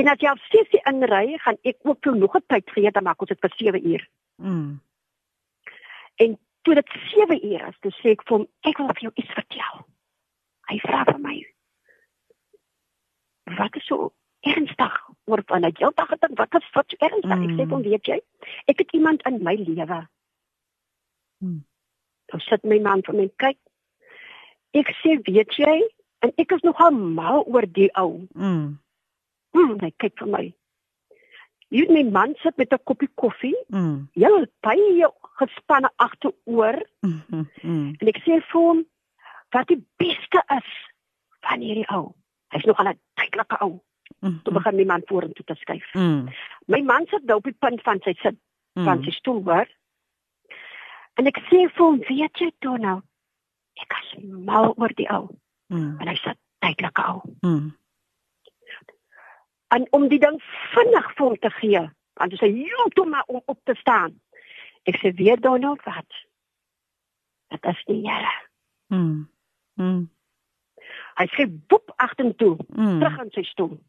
[0.00, 3.04] En as jy al sessie inry, gaan ek ook vir nog 'n tyd gee dan
[3.04, 4.08] maak ons dit vir 7 uur.
[4.36, 4.80] Mm.
[6.16, 9.12] En toe dit 7 uur is, toe sê ek vir hom, ek wil vir jou
[9.14, 9.86] iets vertel.
[10.70, 11.36] Hy vra vir my.
[13.58, 14.94] Wat is so ernstig?
[15.24, 17.36] Word van 'n jou dag gedink, wat is wat so ernstig?
[17.36, 17.44] Mm.
[17.44, 18.20] Ek sê hom, weet jy,
[18.66, 20.08] ek het iemand in my lewe.
[21.38, 21.64] Mm.
[22.26, 23.58] Dan sit my man vir my kyk.
[24.70, 25.82] Ek sê, weet jy,
[26.18, 28.26] en ek is nogal mal oor die ou.
[28.34, 28.78] Mm.
[29.56, 30.44] Mm, hy kyk vir my.
[31.70, 33.56] Jy my man sit met 'n koppie koffie.
[33.68, 34.08] Mm.
[34.14, 35.06] Heel baie
[35.38, 36.82] gespanne agteroor.
[37.00, 37.94] Mm, mm, mm.
[38.00, 38.84] En ek sê vir hom
[39.54, 40.70] wat die beste is
[41.46, 42.14] van hierdie ou.
[42.54, 43.80] Hy's nog al 'n tydelike ou.
[44.20, 45.86] Mm, toe begin my man vorentoe te skuif.
[45.94, 46.28] Mm.
[46.66, 48.36] My man sit nou op die punt van sy sit
[48.74, 48.84] mm.
[48.84, 49.70] van sy stoel hoor.
[51.20, 52.98] En ek sê vir hom, weet jy toe nou,
[53.80, 54.14] ek is
[54.46, 55.30] mal oor die ou.
[55.72, 55.94] Mm.
[56.00, 57.22] En hy sê tydelike ou.
[57.46, 57.70] Mm
[59.70, 60.38] en om die ding
[60.74, 61.82] vinnig vir hom te gee.
[62.20, 64.20] Want hy sê, "Jy moet maar om op te staan."
[64.84, 66.10] Ek sê weer Donald wat?
[67.48, 68.48] Dit is die Here.
[68.86, 69.28] Mm.
[69.74, 70.10] Mm.
[71.14, 72.98] Hy sê boep agtertoe, mm.
[73.00, 73.80] terug in sy stoel.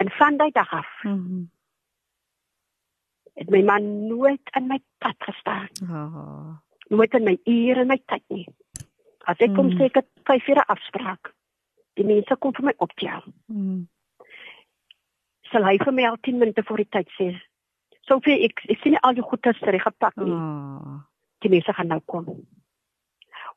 [0.00, 1.02] En van daai dag af.
[1.02, 1.50] Mm.
[3.34, 5.68] Het my man nooit in my pad gestaan.
[5.82, 6.56] Oh.
[6.88, 8.46] Nooit in my ure en my tyd nie.
[9.28, 9.76] As ek kom mm.
[9.76, 11.32] sê ek het 5 ure afspraak
[12.00, 13.24] die mense kom vir my optel.
[13.52, 13.84] Mm.
[15.50, 17.28] Sal hy vir my al 10 minute voor die tyd sê.
[18.08, 20.36] Sofie ek ek sien al die goeie reg gepak nie.
[20.36, 21.00] Oh.
[21.44, 22.28] Die mense gaan nou kom.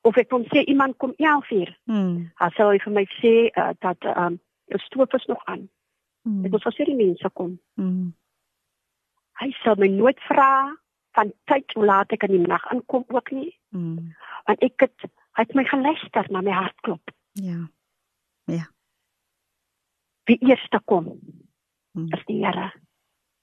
[0.03, 1.71] Of ek kom sê iemand kom 11 uur.
[1.91, 2.17] Mm.
[2.41, 5.67] Hy sal hy vir my sê uh, dat ehm um, die stoep is nog aan.
[6.23, 6.45] Mm.
[6.45, 7.57] Ek moet vir die mense kom.
[7.79, 8.13] Mm.
[9.41, 10.71] Hy sal my nooit vra
[11.17, 13.51] van tyd hoe laat ek in die nag aankom ook nie.
[13.75, 14.13] Mm.
[14.47, 17.13] Want ek het hy het my geluister na my hartklop.
[17.41, 17.59] Ja.
[18.45, 18.67] Ja.
[20.29, 21.09] Wie eerste kom
[21.91, 22.07] mm.
[22.13, 22.71] is die Here.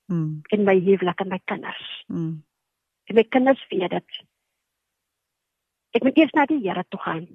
[0.06, 0.40] Mm.
[0.54, 2.04] In my huwelik en my kinders.
[2.06, 2.42] Mm.
[3.10, 4.20] En my kinders weet dit.
[5.98, 7.26] Ek moet eers na die Here toe gaan.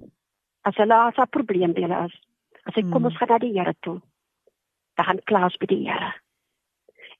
[0.66, 2.16] As hulle as 'n probleem by hulle is,
[2.64, 2.92] as ek mm.
[2.92, 4.00] kom ons gaan na die Here toe.
[4.96, 6.12] Dan gaan klaas by die Here.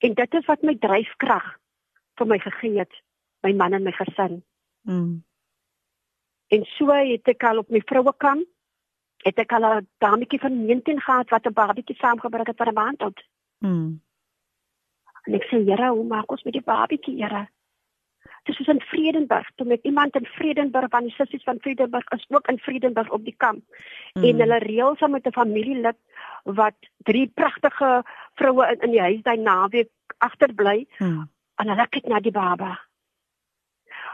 [0.05, 1.47] En dit is wat my dryfkrag
[2.17, 2.93] vir my gegee het,
[3.45, 4.43] my man en my gesin.
[4.89, 5.25] Mm.
[6.49, 8.45] En so het ek al op my vroue kan
[9.27, 12.75] het ek al 'n dametjie van 19 gehad wat 'n babietjie saamgebring het vir 'n
[12.75, 13.21] maand oud.
[13.59, 14.01] Mm.
[15.25, 17.49] En ek sê, "Here, hoe maak ons met die babietjie, Here?"
[18.47, 22.27] Dis soos in Vredenburg, toe met iemand in Vredenburg van die sissies van Vredenburg is
[22.29, 23.63] ook in Vredenburg op die kamp.
[24.15, 24.25] Mm.
[24.25, 25.99] En hulle reël saam met 'n familielid
[26.45, 28.05] wat drie pragtige
[28.35, 30.87] vroue in, in die huis daai naweek agterbly.
[30.99, 31.29] Mm.
[31.57, 32.79] En hulle kyk na die baba.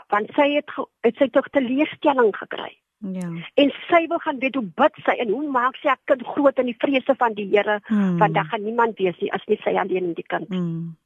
[0.08, 2.78] Want sy het het sy tog teleurstelling gekry.
[3.10, 3.28] Ja.
[3.54, 6.58] En sy wil gaan weet hoe bid sy en hoe maak sy 'n kind groot
[6.58, 8.18] in die vrese van die Here, mm.
[8.18, 10.48] want dan gaan niemand weet nie as nie sy alleen in die kind.
[10.48, 10.96] Mm.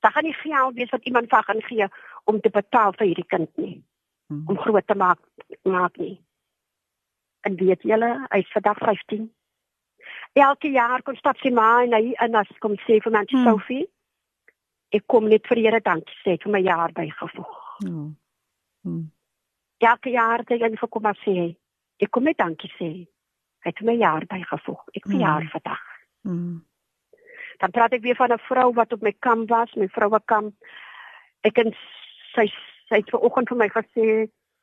[0.00, 1.88] Daar gaan nie geld wees wat iemand vir gaan gee
[2.24, 3.76] om te betaal vir hierdie kind nie.
[4.26, 4.42] Hmm.
[4.48, 5.18] Om groot te maak
[5.62, 6.20] maak nie.
[7.40, 9.30] En weet julle, hy's vandag 15.
[10.32, 13.44] Elke jaar kom stap sy maar en hy en as kom sê vir my hmm.
[13.44, 13.86] Sophie,
[14.94, 17.56] ek kom net vir Here dankie sê vir my jaar bygevoeg.
[17.84, 18.12] Hmm.
[18.84, 19.06] Hmm.
[19.80, 21.50] Elke jaar sê hy vir kom maar sê,
[22.00, 22.90] ek kom net dankie sê.
[23.60, 24.84] Hy het my jaar bygevoeg.
[24.94, 25.12] Ek hmm.
[25.12, 25.54] verjaar hmm.
[25.56, 25.86] vandag.
[26.24, 26.58] Hmm.
[27.60, 30.54] Dan praat ek weer van 'n vrou wat op my kamp was, my vroue kamp.
[31.44, 31.74] Ek en
[32.34, 32.46] sy
[32.88, 34.06] sy het vanoggend vir my gesê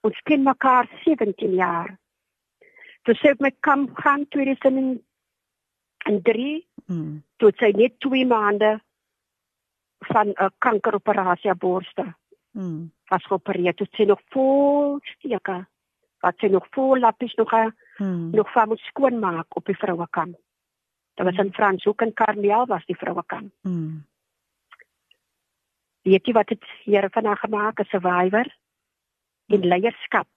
[0.02, 1.98] ons ken mekaar 17 jaar.
[3.04, 5.04] Toe sy op my kamp gaan toe dis in
[6.08, 6.68] en drie.
[6.86, 7.24] Mm.
[7.38, 8.80] Toe sy net 2 maande
[10.12, 12.16] van 'n kankeroperasie op borste.
[12.52, 12.92] Mm.
[13.10, 15.66] Was geopereer toe sy nog vol steke.
[16.20, 17.52] Wat sy nog vol lappies nog
[17.98, 18.30] mm.
[18.32, 20.38] nog van moet skoonmaak op die vroue kamp.
[21.18, 23.52] Dit was in Franshoek en Karneel was die vroue kan.
[23.62, 24.06] Mm.
[26.06, 28.48] Weet jy wat dit Here van haar gemaak 'n survivor
[29.46, 30.28] in leierskap.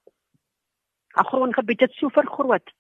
[1.13, 2.73] Haar grondgebied het so vergroot.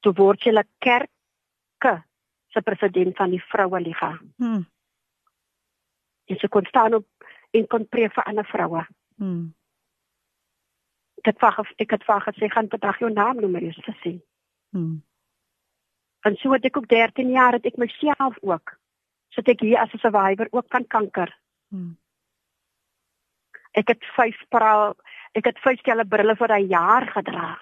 [0.00, 2.04] Toe word sy 'n kerke
[2.48, 4.20] se president van die vroue liga.
[4.36, 4.66] Mm.
[6.24, 7.06] En sy kon staan op
[7.50, 8.86] en kon preek vir ander vroue.
[9.16, 9.54] Mm.
[11.18, 13.92] Ek het vir ek het vir gesê gaan vandag jou naam noem maar eens te
[14.00, 14.22] sien.
[14.70, 15.02] Mm.
[16.22, 18.76] En so het ek ook 13 jaar het ek myself ook.
[19.34, 21.30] So ek hier as 'n survivor ook van kanker.
[21.68, 21.98] Hmm.
[23.72, 24.94] Ek het vyf paral
[25.32, 27.58] ek het vyf stelle brille vir 'n jaar gedra.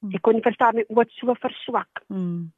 [0.00, 0.14] Hmm.
[0.14, 2.02] Ek kon nie verstaan my oë so verswak.
[2.08, 2.52] Hmm.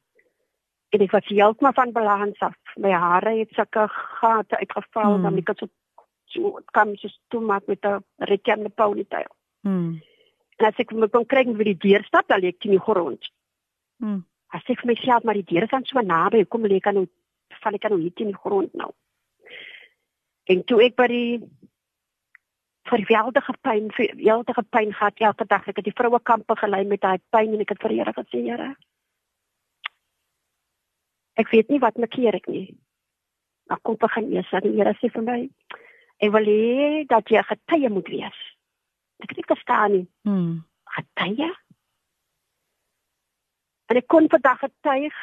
[0.89, 2.55] En ek was heeltemal van balans af.
[2.75, 5.23] My hare het sulke gate uitgeval hmm.
[5.23, 5.67] dan ek het so
[6.25, 9.31] so kom so toe maar met 'n rekende ponytail.
[9.61, 10.01] Hmm.
[10.57, 13.31] En as ek my kon kry vir die deurstap, dan lê ek in die grond.
[13.97, 14.28] Hmm.
[14.53, 17.05] As ek vir myself maar die deure van so naby kom lê kan nou
[17.63, 18.91] val ek nou hier in die grond nou.
[20.49, 21.41] En toe ek by die
[22.89, 25.67] verweldige pyn, verweldige pyn gehad elke dag.
[25.67, 28.41] Ek het die vroue kampe gelei met daai pyn en ek het vir Here gesê,
[28.47, 28.69] Here.
[31.39, 32.67] Ek weet nie wat my keer ek nie.
[33.69, 35.39] Maar kom begin eers dat die Here sê vir my,
[36.19, 38.39] ek wil hê dat jy getuie moet wees.
[39.21, 40.05] Ek het nie verstaan nie.
[40.27, 40.53] Hmm.
[40.97, 41.51] Getuie?
[43.89, 45.15] En ek kon vandag getuig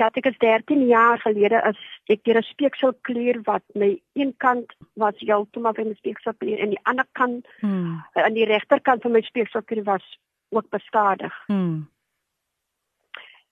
[0.00, 1.78] dat ek as 13 jaar gelede as
[2.12, 6.60] ek deur 'n speeksel kleur wat my een kant was heeltemal van die speeksel kleur
[6.60, 8.00] en die ander kant hmm.
[8.12, 11.34] aan die regterkant van my speeksel kleur was ook beskadig.
[11.46, 11.88] Hmm.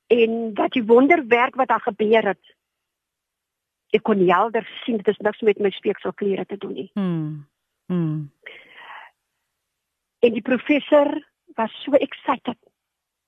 [0.06, 2.44] En dat die wonderwerk wat daar gebeur het
[3.94, 6.90] ek kon helder sien dit is niks met my speeksel kleure te doen nie.
[6.94, 7.46] Hmm.
[7.86, 8.32] Hmm.
[10.18, 11.12] En die professor
[11.54, 12.58] was so excited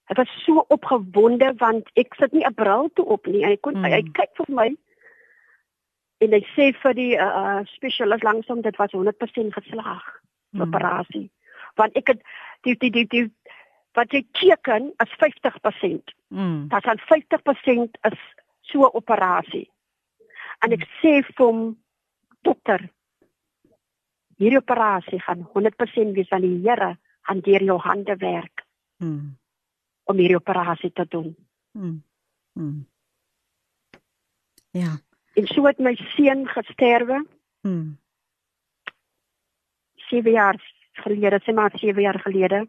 [0.07, 3.43] Ek was so opgewonde want ek sit nie 'n bril toe op nie.
[3.45, 3.91] Hy kon hmm.
[3.91, 4.69] hy kyk vir my
[6.23, 10.05] en hy sê vir die uh, uh spesialis langsom dit was 100% geslaag
[10.53, 10.63] hmm.
[10.63, 11.31] operasie.
[11.75, 12.21] Want ek het
[12.63, 13.27] die die die, die
[13.99, 16.15] wat jy teken as 50%.
[16.29, 16.69] Hmm.
[16.69, 18.21] Dat dan 50% is
[18.63, 19.67] so 'n operasie.
[20.63, 21.77] En ek sê vir hom
[22.43, 22.87] dokter
[24.39, 28.63] hierdie operasie gaan 100% wees aan die Here hanteer jou hande werk.
[29.03, 29.35] Hmm
[30.07, 31.35] om hierdie operasie te doen.
[31.73, 32.03] Mm.
[32.53, 32.87] Mm.
[34.71, 34.97] Ja.
[35.35, 37.27] En so het my seun gesterwe.
[37.61, 37.99] Mm.
[40.09, 40.61] 7 jaar
[40.93, 42.69] gelede, sê maar 7 jaar gelede.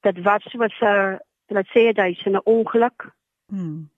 [0.00, 3.14] Dit was soos 'n laat sê jy 'n ongeluk.
[3.46, 3.90] Mm.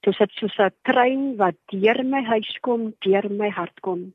[0.00, 4.14] Dit was soos 'n trein wat deur my huis kom, deur my hart kom.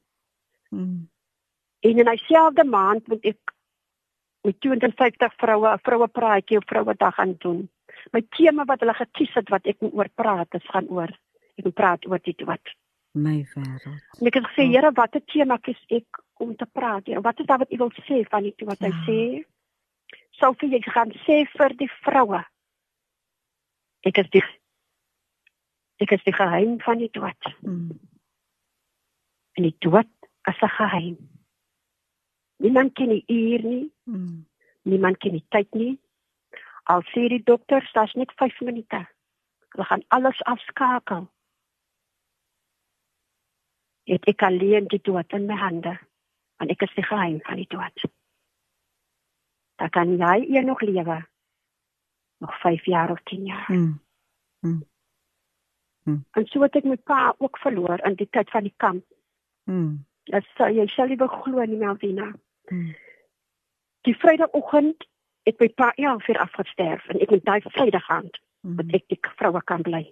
[0.70, 1.10] Mm.
[1.80, 3.54] En in dieselfde maand moet ek
[4.42, 7.70] met 250 vroue 'n vroue praatjie op vroue dag aan doen.
[8.12, 11.10] My tema wat hulle gekies het wat ek moet oor praat, is gaan oor
[11.56, 12.76] ek moet praat oor dit wat
[13.12, 14.04] my wêreld.
[14.20, 14.74] En ek het gesê, oh.
[14.74, 17.08] Here, watter tema kies ek om te praat?
[17.08, 18.88] En wat is daar wat u wil sê van dit wat ja.
[18.92, 19.20] hy sê?
[20.40, 22.44] Sofie, ek gaan sê vir die vroue.
[24.08, 24.44] Ek is die
[26.00, 27.50] ek is die geheim van die dood.
[27.60, 28.00] Hmm.
[29.60, 30.08] En die dood
[30.48, 31.18] is 'n geheim.
[32.60, 33.88] Niemand ken die uur nie.
[34.04, 34.46] Hmm.
[34.88, 35.96] Niemand ken die tyd nie.
[36.90, 39.06] Al sê die dokter, daar's net 5 minute.
[39.70, 41.28] Hulle gaan alles afskakel.
[44.10, 45.98] het ek alleen die dood in my hande.
[46.60, 48.06] Want ek is die geheim van die dood.
[49.80, 51.20] Dan kan jy eers nog lewe.
[52.44, 53.66] Nog 5 jaar of 10 jaar.
[53.66, 54.02] Hmm.
[54.60, 54.84] Hmm.
[56.04, 56.26] Hmm.
[56.32, 59.06] En so het ek my pa ook verloor in die tyd van die kamp.
[59.70, 60.06] Hmm.
[60.32, 62.32] Dat sê jy sal nie beglo nie, Melvina.
[62.70, 62.96] Hmm.
[64.08, 65.08] Die Vrydagoggend
[65.48, 68.78] het my pa ja vir afgesterf en ek moet daai Vrydag gaan hmm.
[68.80, 70.04] dat ek die vroue kan bly.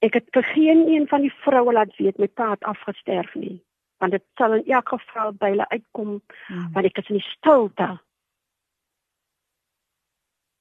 [0.00, 3.58] Ek het vir geen een van die vroue laat weet my pa het afgesterf nie,
[4.00, 6.70] want dit sal in elk geval by hulle uitkom hmm.
[6.76, 7.90] want ek is in die stilte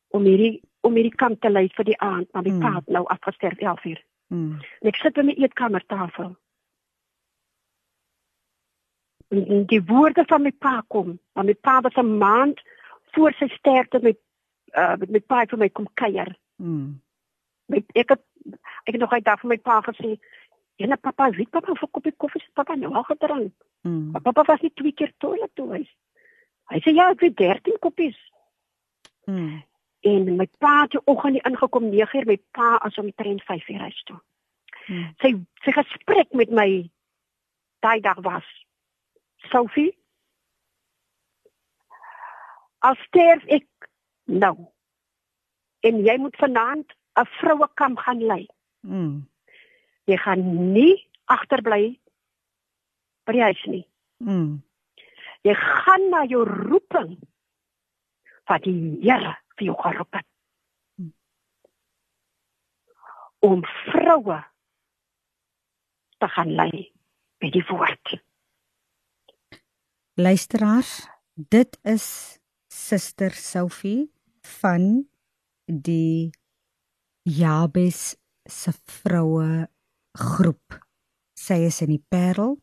[0.10, 2.62] om hierdie om hierdie kamp te lei vir die aand, maar my hmm.
[2.64, 4.04] pa het nou afgesterf 11 uur.
[4.32, 4.60] Hmm.
[4.80, 6.38] En ek sit by my eetkamertafel.
[9.30, 12.62] En die woorde van my pa kom, want my pa was 'n maand
[13.12, 14.18] voor sy sterfte met
[14.74, 16.38] uh met my pa vir my kom kuier.
[16.56, 17.02] Hmm.
[17.66, 18.22] Met ek het
[18.84, 20.20] ek het nog uit daar vir my pa gesê,
[20.76, 24.12] "Ja, pappa, weet pappa vir koppie koffie se pappa nou al gedrink." Mm.
[24.12, 25.90] Pappa was nie twee keer toilet toe hy.
[26.64, 28.18] Hy sê ja, ek het 13 koppies.
[29.26, 29.64] Mm.
[30.00, 33.80] En my pa het die oggend ingekom 9uur, my pa as om die trein 5uur
[33.80, 34.20] huis toe.
[34.88, 35.14] Mm.
[35.18, 36.90] Sy sy gesprek met my
[37.80, 38.59] daai dag was
[39.48, 40.00] Sophie
[42.80, 43.68] Al sterf ek
[44.32, 44.56] nou.
[45.84, 48.48] En jy moet vanaand 'n vroue kamp gaan lei.
[48.80, 49.28] Mm.
[50.04, 52.00] Jy gaan nie agterbly
[53.24, 53.86] by die huis nie.
[54.18, 54.64] Mm.
[55.44, 57.20] Jy gaan na jou roeping
[58.48, 60.28] wat die Here vir jou geroep het.
[60.96, 61.14] Mm.
[63.40, 64.44] Om vroue
[66.18, 66.92] te gaan lei
[67.40, 68.20] by die woord.
[70.20, 72.06] Luisteraars, dit is
[72.68, 74.10] Suster Sophie
[74.60, 75.06] van
[75.66, 76.28] die
[77.24, 79.70] Jabes se vroue
[80.20, 80.76] groep.
[81.40, 82.58] Sy is in die Parel.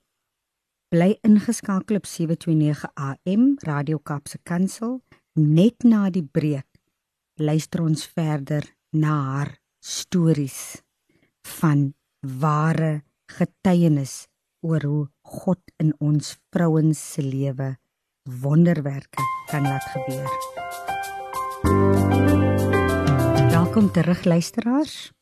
[0.92, 4.98] Bly ingeskakel op 729 AM Radio Kaapse Kansel
[5.40, 6.68] net na die breek.
[7.40, 10.82] Luister ons verder na haar stories
[11.56, 11.88] van
[12.20, 12.98] ware
[13.32, 14.26] getuienis
[14.60, 17.76] oor hoe God in ons vrouens se lewe
[18.42, 20.30] wonderwerke kan laat gebeur.
[23.50, 25.12] Welkom terug luisteraars.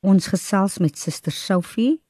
[0.00, 2.04] Ons gesels met Suster Sophie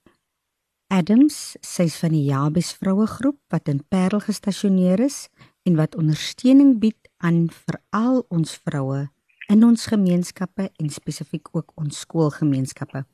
[0.95, 5.29] Adams, sy's van die Jabes vroue groep wat in Parel gestasioneer is
[5.67, 9.09] en wat ondersteuning bied aan veral ons vroue
[9.53, 13.05] in ons gemeenskappe en spesifiek ook ons skoolgemeenskappe.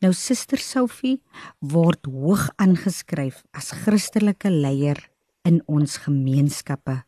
[0.00, 1.20] Nou Suster Sophie
[1.60, 5.00] word hoog aangeskryf as Christelike leier
[5.44, 7.02] in ons gemeenskappe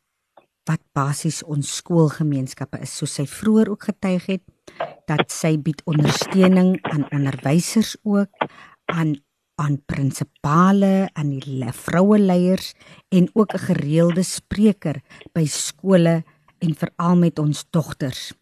[0.67, 4.45] wat basies ons skoolgemeenskappe is, soos sy vroeër ook getuig het
[5.07, 8.49] dat sy bied ondersteuning aan onderwysers ook
[8.91, 9.17] aan
[9.57, 12.75] aan prinsipale aan die vroue leiers
[13.09, 15.01] en ook 'n gereelde spreker
[15.33, 16.25] by skole
[16.59, 18.33] en veral met ons dogters.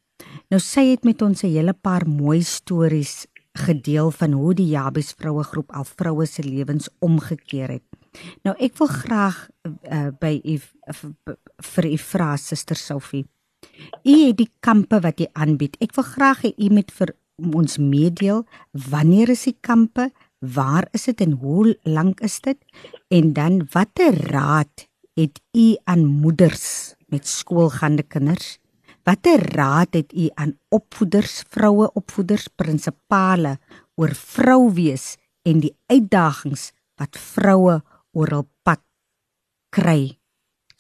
[0.55, 3.27] Nou sy het met ons 'n hele paar mooi stories
[3.59, 7.83] gedeel van hoe die Jabes vroue groep al vroue se lewens omgekeer het.
[8.45, 10.61] Nou ek wil graag uh, by u
[11.59, 13.27] vir u vra suster Sophie.
[14.05, 15.77] U het die kampe wat u aanbied.
[15.81, 17.17] Ek wil graag hê u moet vir
[17.55, 20.13] ons meedeel wanneer is die kampe?
[20.39, 22.59] Waar is dit en hoe lank is dit?
[23.11, 24.87] En dan watter raad
[25.19, 28.59] het u aan moeders met skoolgaande kinders?
[29.05, 33.59] Watter raad het u aan opvoeders, vroue opvoeders, prinsipale
[34.01, 37.83] oor vrou wees en die uitdagings wat vroue
[38.17, 38.81] oral pad
[39.77, 40.17] kry?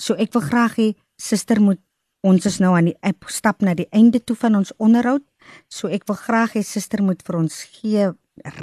[0.01, 1.83] So ek wil graag hê suster moet
[2.25, 5.21] Ons is nou aan die stap na die einde toe van ons onderhoud.
[5.69, 8.07] So ek wil graag hê suster moet vir ons gee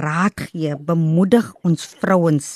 [0.01, 2.47] raad gee, bemoedig ons vrouens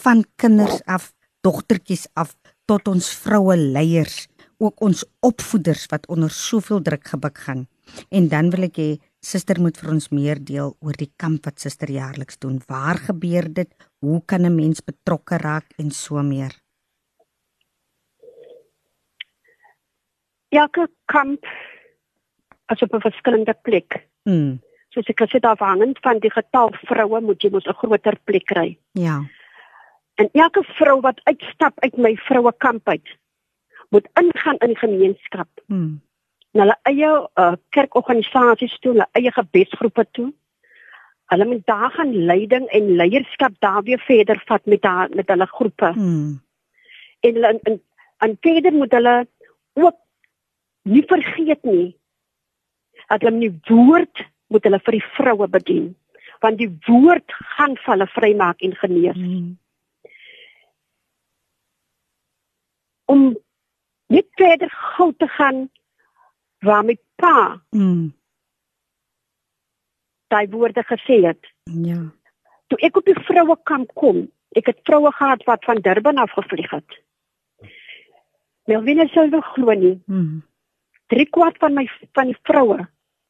[0.00, 1.12] van kinders af,
[1.44, 2.32] dogtertjies af
[2.66, 4.24] tot ons vroue leiers,
[4.58, 7.66] ook ons opvoeders wat onder soveel druk gebuk gaan.
[8.10, 8.90] En dan wil ek hê
[9.20, 12.60] suster moet vir ons meer deel oor die kamp wat suster jaarliks doen.
[12.66, 13.70] Waar gebeur dit?
[14.00, 16.64] Hoe kan 'n mens betrokke raak en so meer?
[20.54, 21.46] elke kamp
[22.66, 24.06] as op 'n verskillende plek.
[24.22, 24.60] Mm.
[24.88, 28.16] So as ek gesê daar afhangend van die getal vroue moet jy mos 'n groter
[28.24, 28.78] plek kry.
[28.92, 29.22] Ja.
[30.14, 33.08] En elke vrou wat uitstap uit my vroue kamp uit
[33.94, 35.48] moet ingaan in die gemeenskap.
[35.66, 36.00] Mm.
[36.54, 37.10] Na hulle eie
[37.42, 40.28] uh, kerkorganisasies toe, hulle eie gebedsgroepe toe.
[41.32, 45.46] Hulle moet daar gaan leiding en leierskap daar weer verder vat met daar met hulle
[45.46, 45.92] groepe.
[45.94, 46.40] Mm.
[47.20, 47.80] En hulle en,
[48.26, 49.16] en verder moet hulle
[49.72, 49.98] ook
[50.82, 51.94] nie vergeet nie
[53.06, 55.92] dat hulle die woord moet hulle vir die vroue bedien
[56.44, 59.16] want die woord gaan hulle vrymaak en genees.
[59.16, 59.54] Mm.
[63.04, 63.22] Om
[64.14, 65.64] net verder gou te gaan
[66.64, 68.12] waar my pa mm.
[70.32, 71.50] daai woorde gesê het.
[71.64, 72.00] Ja.
[72.66, 74.24] Toe ek op die vroue kamp kom,
[74.58, 76.98] ek het vroue gehad wat van Durban af gevlieg het.
[78.64, 79.96] Melvin sou nog glo nie.
[80.06, 80.42] Mm.
[81.12, 81.84] Drie kwart van my
[82.16, 82.80] van die vroue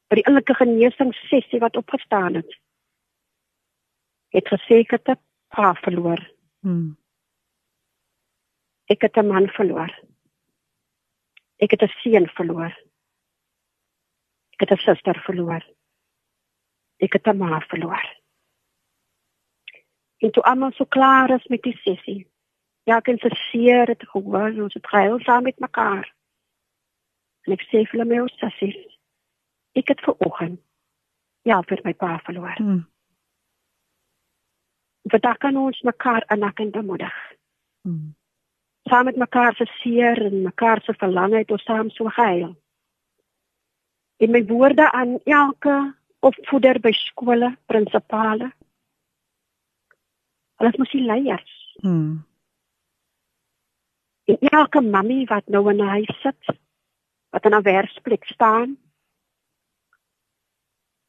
[0.09, 2.51] by die innerlike genesing sessie wat opgestaan het,
[4.35, 5.19] het gesê ek het 'n
[5.49, 6.21] pa verloor.
[6.61, 6.97] Mm.
[8.87, 9.91] Ek het 'n man verloor.
[11.57, 12.73] Ek het 'n seun verloor.
[14.53, 15.63] Ek het 'n suster verloor.
[16.97, 18.05] Ek het 'n ma verloor.
[20.17, 22.31] En toe almal so klaar is met die sessie.
[22.83, 26.15] Ja, kan se seer het gehoor, ons het gehuil saam met mekaar.
[27.41, 28.99] En ek sê vir my ons sussie,
[29.73, 30.59] ek het ver oggend
[31.41, 32.57] ja vir my pa verloor.
[32.57, 32.87] Hmm.
[35.03, 37.33] Vandag kan ons mekaar aanak en bemoedig.
[37.81, 38.15] Hmm
[38.89, 42.55] saam met mekaar se seer en mekaar se verlange het ons saam so gehuil.
[44.17, 48.51] In my woorde aan elke opvoeder by skole, prinsipale.
[50.55, 51.55] Hulle moet sien leiers.
[51.81, 52.25] Hmm.
[54.25, 56.57] En elke mami wat nou in 'n huis sit,
[57.29, 58.77] wat in 'n werksplek staan.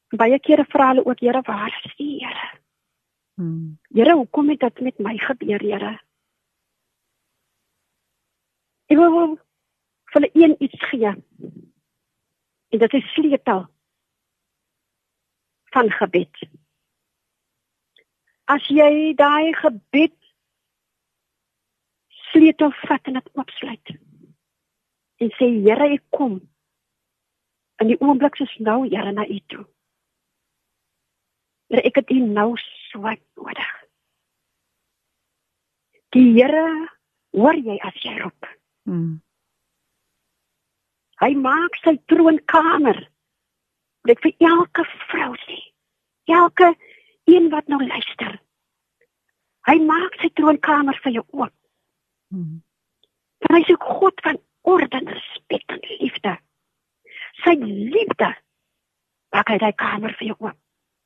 [0.08, 2.50] Baie kere vra hulle ook, Here, waar is U, Here?
[3.34, 3.78] Hmm.
[3.88, 6.05] Here, hoekom het dit met my gebeur, Here?
[8.96, 11.10] Ek wil vir hulle een iets gee.
[12.72, 13.66] En dit is sleutel
[15.74, 16.46] van gebed.
[18.48, 20.16] As jy daai gebed
[22.30, 23.94] sleutel vat en dit oopsluit.
[25.20, 26.40] En sê Here, ek kom.
[27.76, 29.64] In die oomblik is nou, Here, na U toe.
[31.68, 33.72] Here, ek het U nou so nodig.
[36.16, 36.68] Die Here
[37.36, 38.56] hoor jy as jy roep.
[38.86, 39.18] Hmm.
[41.18, 42.98] Hy maak sy troonkamer.
[44.06, 45.58] Dit vir elke vrou sê.
[46.30, 46.74] Elke
[47.26, 48.36] een wat nou luister.
[49.66, 51.54] Hy maak sy troonkamer vir jou oop.
[52.30, 52.62] Hmm.
[53.50, 56.38] Hy is 'n God van orde en respek en liefde.
[57.42, 57.54] Sy
[57.94, 58.34] liefde
[59.32, 60.58] maak hy daai kamer vir jou oop.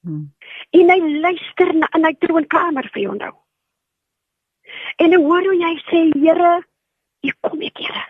[0.04, 0.32] Hmm.
[0.70, 3.34] En hy luister na in hy troonkamer vir jou nou.
[4.96, 6.62] En hoor hoe jy sê, Here,
[7.20, 8.04] Hier kom ek, Here.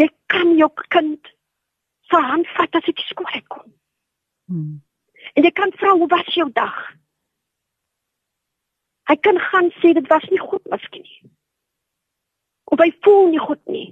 [0.00, 1.28] Jy kan jou kind
[2.10, 3.68] se hand vat as ek skool kom.
[4.50, 4.80] Hmm.
[5.36, 6.78] En jy kan vra hoe was jou dag?
[9.10, 11.30] Hy kan gaan sê dit was nie goed miskien nie.
[12.70, 13.88] Of hy voel nie goed nie.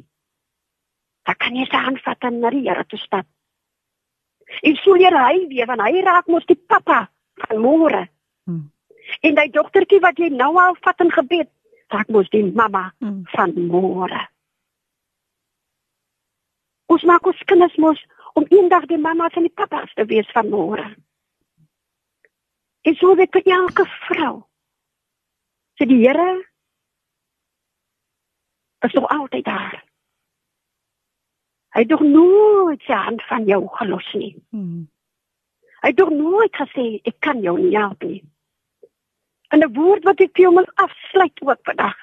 [1.26, 3.26] Dan kan jy sy hand vat en na die Here toe stap.
[4.64, 7.04] En so leer hy weer want hy raak mos die pappa
[7.44, 8.06] van môre.
[8.48, 8.70] Hmm.
[9.20, 11.50] En daai dogtertjie wat jy nou al vat in gebed,
[11.92, 13.22] raak mos die mamma mm.
[13.34, 14.20] van môre.
[16.92, 18.00] Ons maak ons kinders mos
[18.38, 20.86] om eendag die mamma en die pappa te wees van môre.
[22.88, 24.34] En so weet ek elke vrou.
[25.78, 26.30] Sy die Here
[28.86, 29.82] is nog altyd daar.
[31.76, 34.32] Hy het nog nooit sy hand van jou gelos nie.
[34.50, 34.88] Hmm.
[35.82, 38.22] Hy het nog nooit gesê ek kan jou nie help nie.
[39.48, 41.96] En 'n woord wat ek vir jou moet afsluit ook vandag.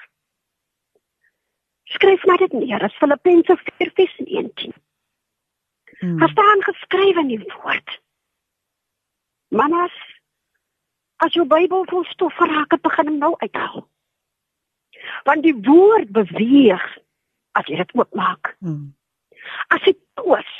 [1.84, 4.72] Skryf maar dit neer, as Filippense 4:19.
[5.98, 6.18] Hmm.
[6.18, 8.00] Daar staan geskrywe in die woord.
[9.48, 9.94] Mamas,
[11.16, 13.88] as jou Bybel vol stof raak, begin hom nou uithaal.
[15.24, 16.98] Want die woord beweeg
[17.52, 18.56] as jy dit oopmaak.
[18.58, 18.96] Hmm.
[19.68, 20.52] As jy toos.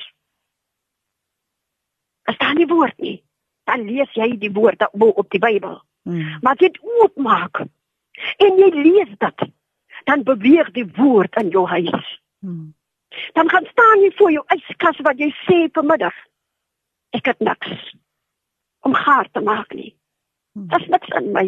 [2.22, 3.18] As daar nie woord nie,
[3.64, 5.82] dan lees jy die woord op die Bybel.
[6.06, 6.38] Mm.
[6.40, 7.60] Maar dit oopmaak.
[8.36, 9.48] En jy lees dit.
[10.04, 12.20] Dan beweeg die woord in jou huis.
[12.38, 12.74] Mm.
[13.32, 16.14] Dan gaan staan jy voor jou yskas wat jy sê vanmiddag.
[17.10, 17.96] Ek het niks
[18.86, 19.96] om gaar te maak nie.
[20.52, 20.68] Mm.
[20.68, 21.46] Daar's niks in my.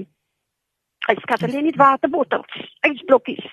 [1.13, 3.47] Yskas alleen net waterbottels, ysblokkies.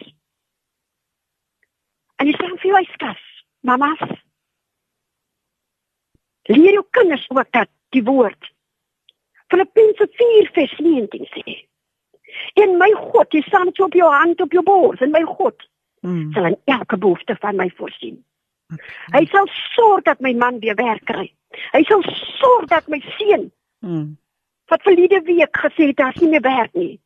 [2.17, 3.21] En jy sê vir jou yskas,
[3.61, 4.01] mamas.
[6.49, 8.54] Leer jou kinders ook dat die woord
[9.47, 11.67] Filippense 4:19 sê.
[12.53, 15.69] En my God, jy staan op jou hand op jou bors en my God
[16.01, 16.31] mm.
[16.33, 18.23] sal in elke behoefte van my voorsien.
[18.67, 18.81] Mm.
[19.13, 21.29] Hy sal sorg dat my man weer werk kry.
[21.71, 22.03] Hy sal
[22.39, 23.51] sorg dat my seun
[23.85, 24.17] mm.
[24.71, 26.99] wat verlede week gesê het daar's nie meer werk nie.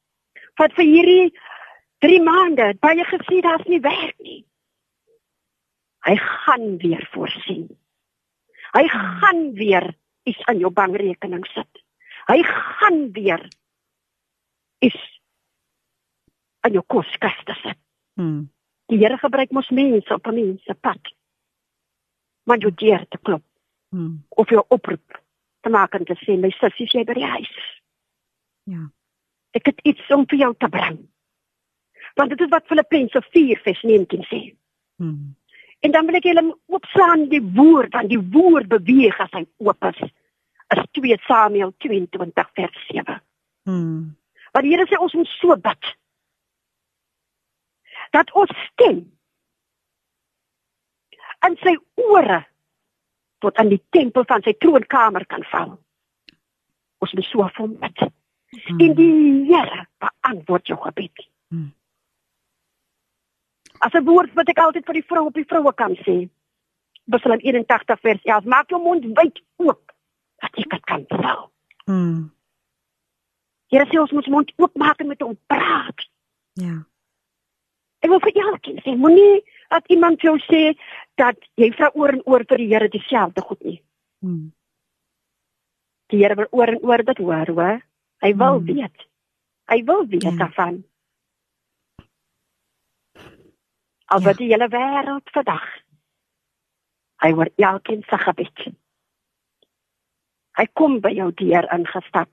[0.60, 1.28] Wat vir hierdie
[2.06, 4.44] 3 maande baie gesê daar's nie werk nie.
[6.08, 7.68] Hy gaan weer voorsien.
[8.72, 9.92] Hy gaan weer
[10.24, 11.79] iets in jou bankrekening sit.
[12.30, 13.42] Hy gaan weer
[14.86, 15.22] iets
[16.68, 17.80] in jou koskaste sit.
[18.20, 18.50] Hmm.
[18.90, 21.14] Die Here gebruik mos mense op 'n mense pad.
[22.44, 23.44] Maar jy deur te klop.
[23.90, 24.26] Hmm.
[24.30, 25.22] Of jou oproep
[25.60, 27.82] te maak en te sê my sussie jy by die huis.
[28.64, 28.92] Ja.
[29.52, 31.10] Ek het iets om vir jou te bring.
[32.16, 34.56] Want dit is wat Filippense 4:19 sê.
[34.96, 35.36] Hmm.
[35.80, 39.84] En dan wil ek julle oopslaan die woord, want die woord beweeg as hy oop
[39.84, 40.12] is.
[40.70, 43.22] Is 2 Samuel 22 vers 7.
[43.64, 44.18] Hmm.
[44.52, 45.96] Want die Here sê ons moet so bid
[48.14, 49.04] dat ons stem
[51.46, 52.40] en sy ore
[53.44, 55.76] tot aan die tempel van sy troonkamer kan val.
[57.00, 58.06] Ons moet so van bid.
[58.06, 58.80] Hmm.
[58.86, 59.12] In die
[59.50, 61.28] Here beantwoord jou gebed.
[61.50, 61.70] Hmm.
[63.80, 66.30] As 'n woord wat ek altyd vir die vrou op die vroue kan sê.
[67.10, 69.89] Psalm 81 vers 11: Maak jou mond wyd oop
[70.42, 71.48] dat jy kan val.
[71.86, 72.30] Hmm.
[73.70, 76.06] Here sê ons moet ons mond oop maak en met hom praat.
[76.60, 76.78] Ja.
[78.00, 80.74] Ek wil vir elkeen sê, moenie dat iemand jou sê
[81.20, 83.80] dat jy vra oor en oor vir die Here dieselfde goed nie.
[84.24, 84.50] Hmm.
[86.10, 87.84] Die Here wil oor en oor dit hoor, hoor.
[88.24, 88.72] Hy wil hmm.
[88.72, 89.06] weet.
[89.70, 90.38] Hy wil weet ja.
[90.40, 90.82] daarvan.
[94.10, 94.42] Al wat ja.
[94.42, 95.68] die hele wêreld vandag.
[97.22, 98.70] Hy word elkeen se gebed.
[100.60, 102.32] Hy kom by jou deur ingestap.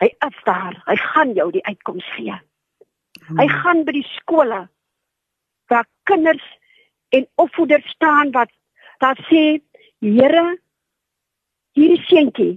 [0.00, 0.76] Hy is daar.
[0.86, 2.36] Hy gaan jou die uitkoms gee.
[3.38, 4.66] Hy gaan by die skole
[5.70, 6.44] waar kinders
[7.16, 8.52] en opvoeders staan wat
[9.00, 9.60] daar sê
[10.00, 10.56] Here
[11.76, 12.52] hierdie seentjie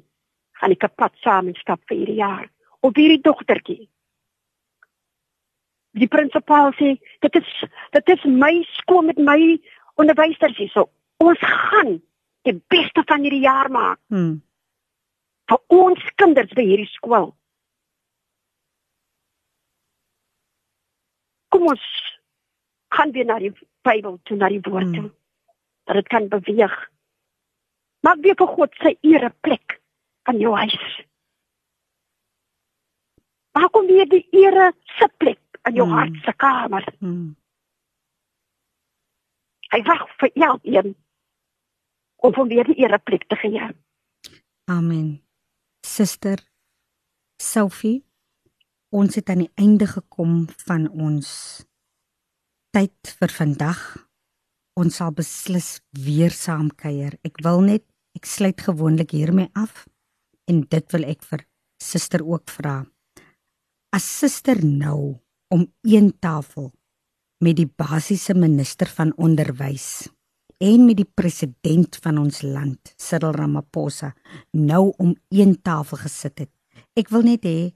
[0.59, 2.45] gaan ek pad saam en stap vir hierdie jaar
[2.79, 3.81] of hierdie dogtertjie
[5.99, 6.93] die prinsipaal sê
[7.25, 7.51] dit is
[7.97, 9.37] dit is my skool met my
[9.99, 10.87] onderwysers hierso
[11.25, 11.97] ons gaan
[12.47, 14.41] die beste van hierdie jaar maak hmm.
[15.51, 17.31] vir ons kinders by hierdie skool
[21.53, 21.85] kom ons
[22.93, 25.07] gaan weer na die Bybel toe na die woord toe.
[25.09, 25.15] Mm.
[25.83, 26.75] Dat dit kan beweeg.
[28.07, 29.77] Maak weer vir God sy ere plek
[30.29, 30.85] aan jou huis.
[33.57, 35.95] Maak kom weer die ere se plek aan jou mm.
[35.97, 36.87] hart se kamer.
[36.99, 37.33] Mm.
[39.73, 40.95] Hy wag vir jou een
[42.24, 43.67] om hom weer die ere plek te gee.
[44.71, 45.19] Amen.
[45.84, 46.39] Suster
[47.41, 48.03] Sophie
[48.93, 51.30] ons het aan die einde gekom van ons
[52.74, 53.82] tyd vir vandag.
[54.80, 57.17] Ons sal beslis weer saam kuier.
[57.26, 57.86] Ek wil net
[58.17, 59.86] ek sluit gewoonlik hiermee af
[60.49, 61.43] en dit wil ek vir
[61.82, 62.84] suster ook vra.
[63.93, 65.17] As suster nou
[65.53, 66.71] om een tafel
[67.43, 70.07] met die basiese minister van onderwys
[70.59, 74.13] en met die president van ons land, Cyril Ramaphosa,
[74.51, 76.51] nou om een tafel gesit het.
[76.97, 77.71] Ek wil net hê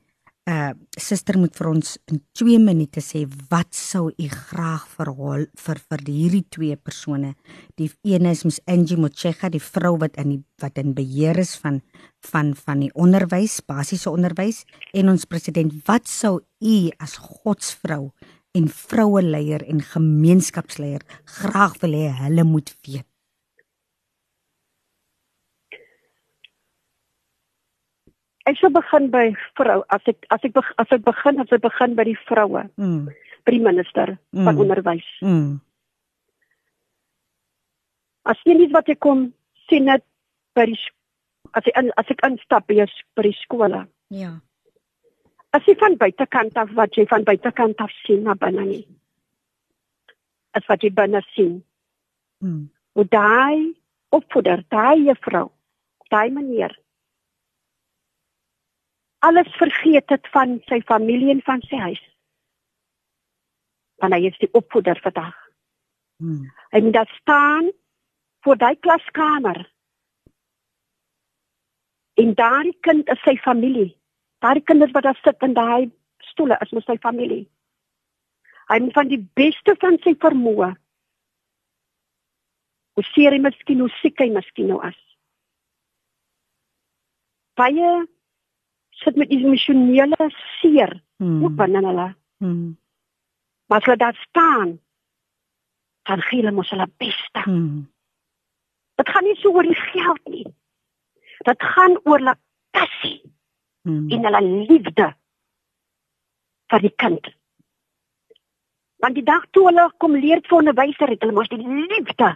[0.47, 5.43] uh suster moet vir ons in 2 minute sê wat sou u graag vir hul
[5.63, 7.33] vir vir hierdie twee persone.
[7.75, 11.57] Die een is mos Angie Motshega, die vrou wat in die wat in beheer is
[11.59, 11.81] van
[12.31, 14.63] van van die onderwys, basiese onderwys
[14.93, 18.13] en ons president, wat sou u as godsvrou
[18.55, 21.03] en vroue leier en gemeenskapsleier
[21.39, 23.07] graag wil hê hulle moet weet?
[28.47, 29.27] ek sou begin by
[29.59, 32.63] vrou as ek as ek as ek begin as ek begin by die vroue.
[32.79, 33.07] Mm.
[33.47, 34.45] By die minister mm.
[34.47, 35.07] van onderwys.
[35.23, 35.59] Mm.
[38.27, 39.29] As jy net wat ek kom
[39.67, 40.05] sien net
[40.55, 40.79] by die
[41.55, 43.85] as ek as ek instap by by die skole.
[44.13, 44.37] Ja.
[45.57, 48.83] As jy van buitekant af wat jy van buitekant af sien na binne nie.
[50.57, 51.61] As wat jy binne sien.
[52.45, 52.67] Mm.
[52.97, 53.73] Hoe daai
[54.13, 55.47] opvoeder, daai juffrou,
[56.13, 56.75] daai meneer
[59.19, 62.03] alles vergeet het van sy familie en van sy huis.
[64.01, 65.35] Want hy is die opvoeder vandag.
[66.21, 66.45] Hmm.
[66.73, 67.71] Hy moet daar staan
[68.45, 69.59] voor daai klaskamer.
[72.21, 73.89] En daai kind is sy familie.
[74.43, 75.91] Daai kinders wat daar sit in daai
[76.29, 77.45] stoele is mos sy familie.
[78.69, 80.73] Hy moet van die beste van sy vermoë.
[82.97, 84.97] Hoe seer hy miskien, hoe siek hy miskien nou is.
[87.57, 87.91] Baie
[88.97, 91.43] sit met emosionele seer hmm.
[91.45, 92.07] ook binne hulle.
[92.43, 92.75] Hmm.
[93.69, 94.75] Maar as hulle daar staan,
[96.09, 97.45] dan gee hulle mos hulle beste.
[97.45, 97.87] Hmm.
[98.97, 100.45] Dit gaan nie so oor die geld nie.
[101.45, 102.37] Dit gaan oor hulle
[102.73, 103.19] passie
[103.87, 104.09] hmm.
[104.11, 105.07] en hulle liefde
[106.71, 107.29] vir die kind.
[109.03, 112.33] Want die dag toe hulle kom leer vir onderwyser het hulle mos die liefde.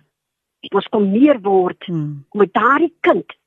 [0.61, 2.23] Dit mos kom meer word hmm.
[2.37, 3.37] met daardie kind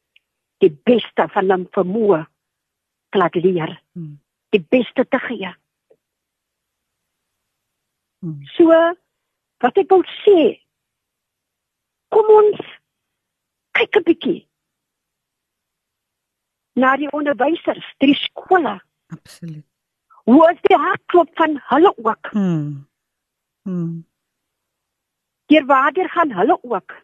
[0.62, 2.24] die beste van hom vermoë
[3.14, 3.76] te laat leer.
[3.94, 4.18] Hmm.
[4.54, 5.50] Die beste te gee.
[8.24, 8.40] Hmm.
[8.56, 8.72] So
[9.64, 10.40] wat ek wil sê,
[12.12, 12.60] kom ons
[13.74, 14.40] kyk 'n bietjie
[16.74, 18.78] na die onderwysers, die skole.
[19.14, 19.66] Absoluut.
[20.24, 22.30] Hoe is die hartklop van hulle ook?
[22.32, 22.86] Hmm.
[23.62, 24.06] Hmm.
[25.46, 26.94] Hier waarder gaan hulle ook.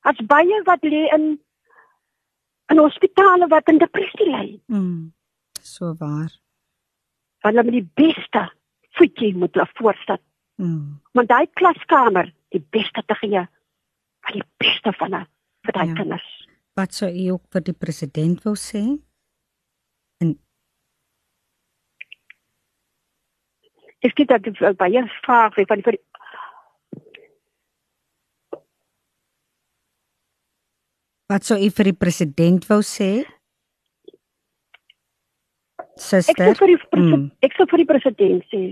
[0.00, 1.38] As baie wat lê in
[2.70, 4.60] in hospitale wat in depressie lê.
[4.66, 5.12] Mm.
[5.60, 6.30] So waar.
[7.42, 8.44] Want hulle moet die beste
[8.98, 10.20] voetjie moet hulle voorstel.
[10.54, 11.00] Mm.
[11.12, 13.46] Want daai klaskamer, die beste te gee
[14.26, 15.26] van die beste van hulle
[15.66, 15.94] vir daai ja.
[15.94, 16.30] kinders.
[16.78, 18.82] Wat sou u ook vir die president wou sê?
[20.22, 20.36] En
[24.00, 24.46] Ek skiet dat
[24.78, 25.98] baie vrae van vir
[31.30, 33.10] Wat sou u vir die president wou sê?
[36.00, 36.48] Suster.
[36.48, 37.26] Ek sou vir die mm.
[37.46, 38.62] ek sou vir die president sê.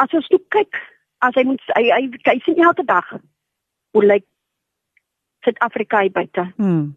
[0.00, 0.78] As ons toe kyk,
[1.26, 4.24] as hy moet hy hy kyk sien elke dag hoe lyk
[5.46, 6.48] Suid-Afrika hier buite.
[6.58, 6.96] Mm.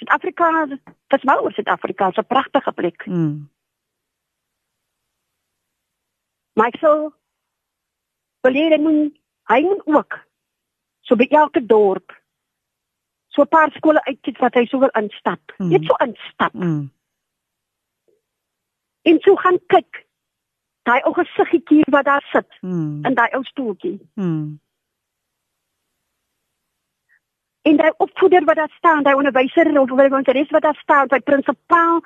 [0.00, 3.06] Suid-Afrika, dit is maar oor Suid-Afrika, 'n pragtige plek.
[3.06, 3.48] Mm.
[6.52, 7.12] Maar ek sou
[8.44, 9.16] wil hê moet
[9.50, 10.18] hy moet ook
[11.00, 12.12] so by elke dorp
[13.28, 15.40] so 'n paar skole uitkiet wat hy sou wil instap.
[15.56, 15.68] Mm.
[15.68, 16.52] Net so instap.
[16.52, 16.90] Mm.
[19.02, 20.06] En so gaan kyk.
[20.82, 23.04] Daai ou gesiggetjie wat daar sit mm.
[23.04, 24.00] in daai ou stoeltjie.
[24.14, 24.60] Mm.
[27.62, 31.08] En daai opvoeder wat daar staan, daai onderwyser of wat ons res wat daar staan,
[31.08, 32.00] daai prinsipaal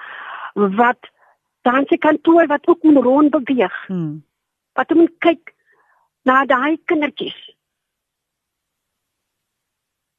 [0.54, 1.10] wat
[1.62, 3.88] dan se kantoor wat ook moet rond beweeg.
[3.88, 4.24] Mm.
[4.72, 5.54] Wat moet kyk
[6.22, 7.54] na daai kindertjies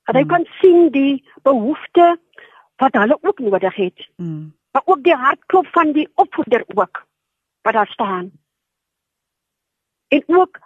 [0.06, 0.30] dat hy mm.
[0.30, 2.06] kan sien die behoefte
[2.82, 4.10] wat hulle ook nodig het.
[4.16, 4.54] Mm.
[4.72, 7.06] Maar ook die hartklop van die opvoeder ook
[7.62, 8.32] wat daar staan.
[10.08, 10.60] En ook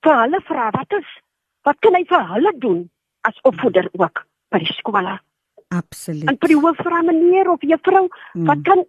[0.00, 1.10] vir hulle vra wat is
[1.62, 2.80] wat kan hy vir hulle doen
[3.28, 5.18] as opvoeder ook by die skole?
[5.72, 6.28] Absoluut.
[6.28, 8.46] En vir die hoof vra meneer of juffrou, mm.
[8.50, 8.84] wat kan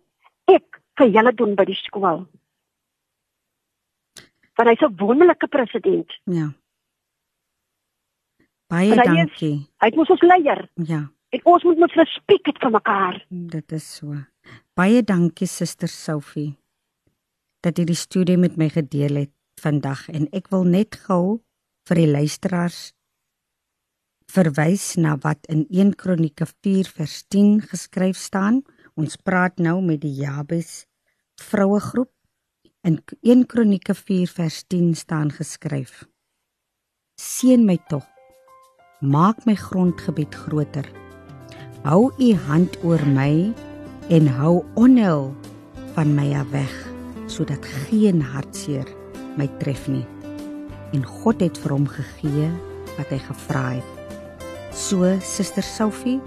[0.52, 2.26] ek vir julle doen by die skool?
[4.58, 6.12] Want hy's 'n wonderlike president.
[6.26, 6.52] Ja.
[8.68, 9.56] Baie dankie.
[9.62, 10.70] Is, hy moet ons leier.
[10.76, 11.02] Ja.
[11.34, 13.26] En ons moet mos respek hê vir mekaar.
[13.30, 14.18] Dit is so.
[14.78, 16.58] Baie dankie suster Sophie
[17.64, 19.32] dat jy die studie met my gedeel het
[19.62, 21.40] vandag en ek wil net gou
[21.88, 22.92] vir die luisteraars
[24.32, 28.62] verwys na wat in 1 Kronieke 4 vers 10 geskryf staan.
[28.96, 30.86] Ons praat nou met die Jabes
[31.42, 32.12] vroue groep.
[32.84, 36.04] In 1 Kronieke 4 vers 10 staan geskryf:
[37.20, 38.08] Seën my tog
[39.04, 40.88] maak my grondgebied groter.
[41.84, 43.52] Hou u hand oor my
[44.10, 45.34] en hou onheil
[45.96, 46.74] van my af weg
[47.28, 48.88] sodat geen hartseer
[49.38, 50.06] my tref nie.
[50.94, 52.48] En God het vir hom gegee
[52.96, 53.93] wat hy gevra het.
[54.74, 56.20] So suster Sophie,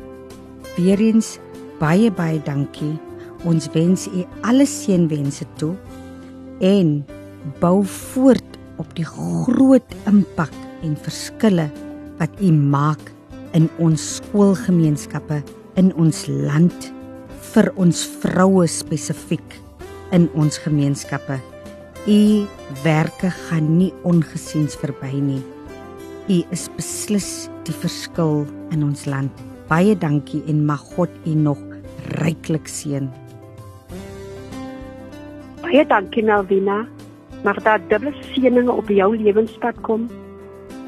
[0.77, 1.37] weer eens
[1.81, 2.95] baie baie dankie.
[3.47, 5.75] Ons wens u alle seënwense toe
[6.65, 7.01] en
[7.61, 10.55] bou voort op die groot impak
[10.87, 11.67] en verskille
[12.21, 13.13] wat u maak
[13.59, 15.43] in ons skoolgemeenskappe
[15.81, 16.91] in ons land
[17.53, 19.59] vir ons vroue spesifiek
[20.15, 21.41] in ons gemeenskappe.
[22.07, 22.21] U
[22.87, 25.43] werke gaan nie ongesiens verby nie.
[26.27, 28.41] U is beslis die verskil
[28.75, 29.31] in ons land.
[29.71, 31.61] Baie dankie en mag God u nog
[32.19, 33.07] ryklik seën.
[35.63, 36.81] Baie dankie Melvina.
[37.47, 40.09] Mag daar dubbele seëninge op jou lewenspad kom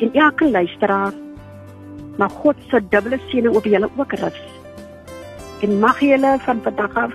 [0.02, 1.14] en elke luisteraar
[2.18, 4.42] mag God se dubbele seëning op julle ook rus.
[5.62, 7.14] En mag julle van vandag af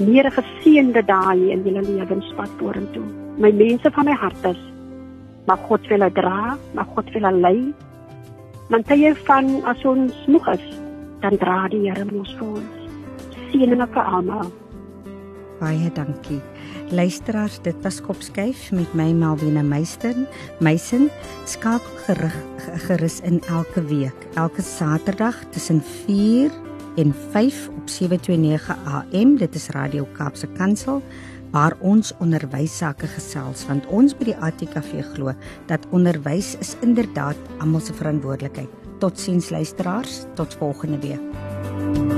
[0.00, 3.04] meer geseënde dae in julle lewenspad vorentoe.
[3.36, 4.67] My mense van my hart is
[5.48, 7.58] mag God vir julle dra, mag God vir julle lei.
[8.68, 10.64] Want jy van as ons moeg is,
[11.22, 12.88] dan dra die Here ons vir ons.
[13.48, 14.50] Seëninge vir almal.
[15.58, 16.38] Baie dankie.
[16.94, 20.14] Luisteraars, dit was Kopskyf met my Melvina Meister.
[20.64, 21.08] Meisen
[21.48, 22.36] skakel gerig
[22.86, 26.52] gerus in elke week, elke Saterdag tussen 4
[27.00, 29.36] en 5 op 729 AM.
[29.40, 31.02] Dit is Radio Kaapse Kansel
[31.52, 35.34] waar ons onderwys sake gesels want ons by die ATKV glo
[35.70, 38.70] dat onderwys is inderdaad almal se verantwoordelikheid.
[38.98, 42.17] Totsiens luisteraars, tot volgende week.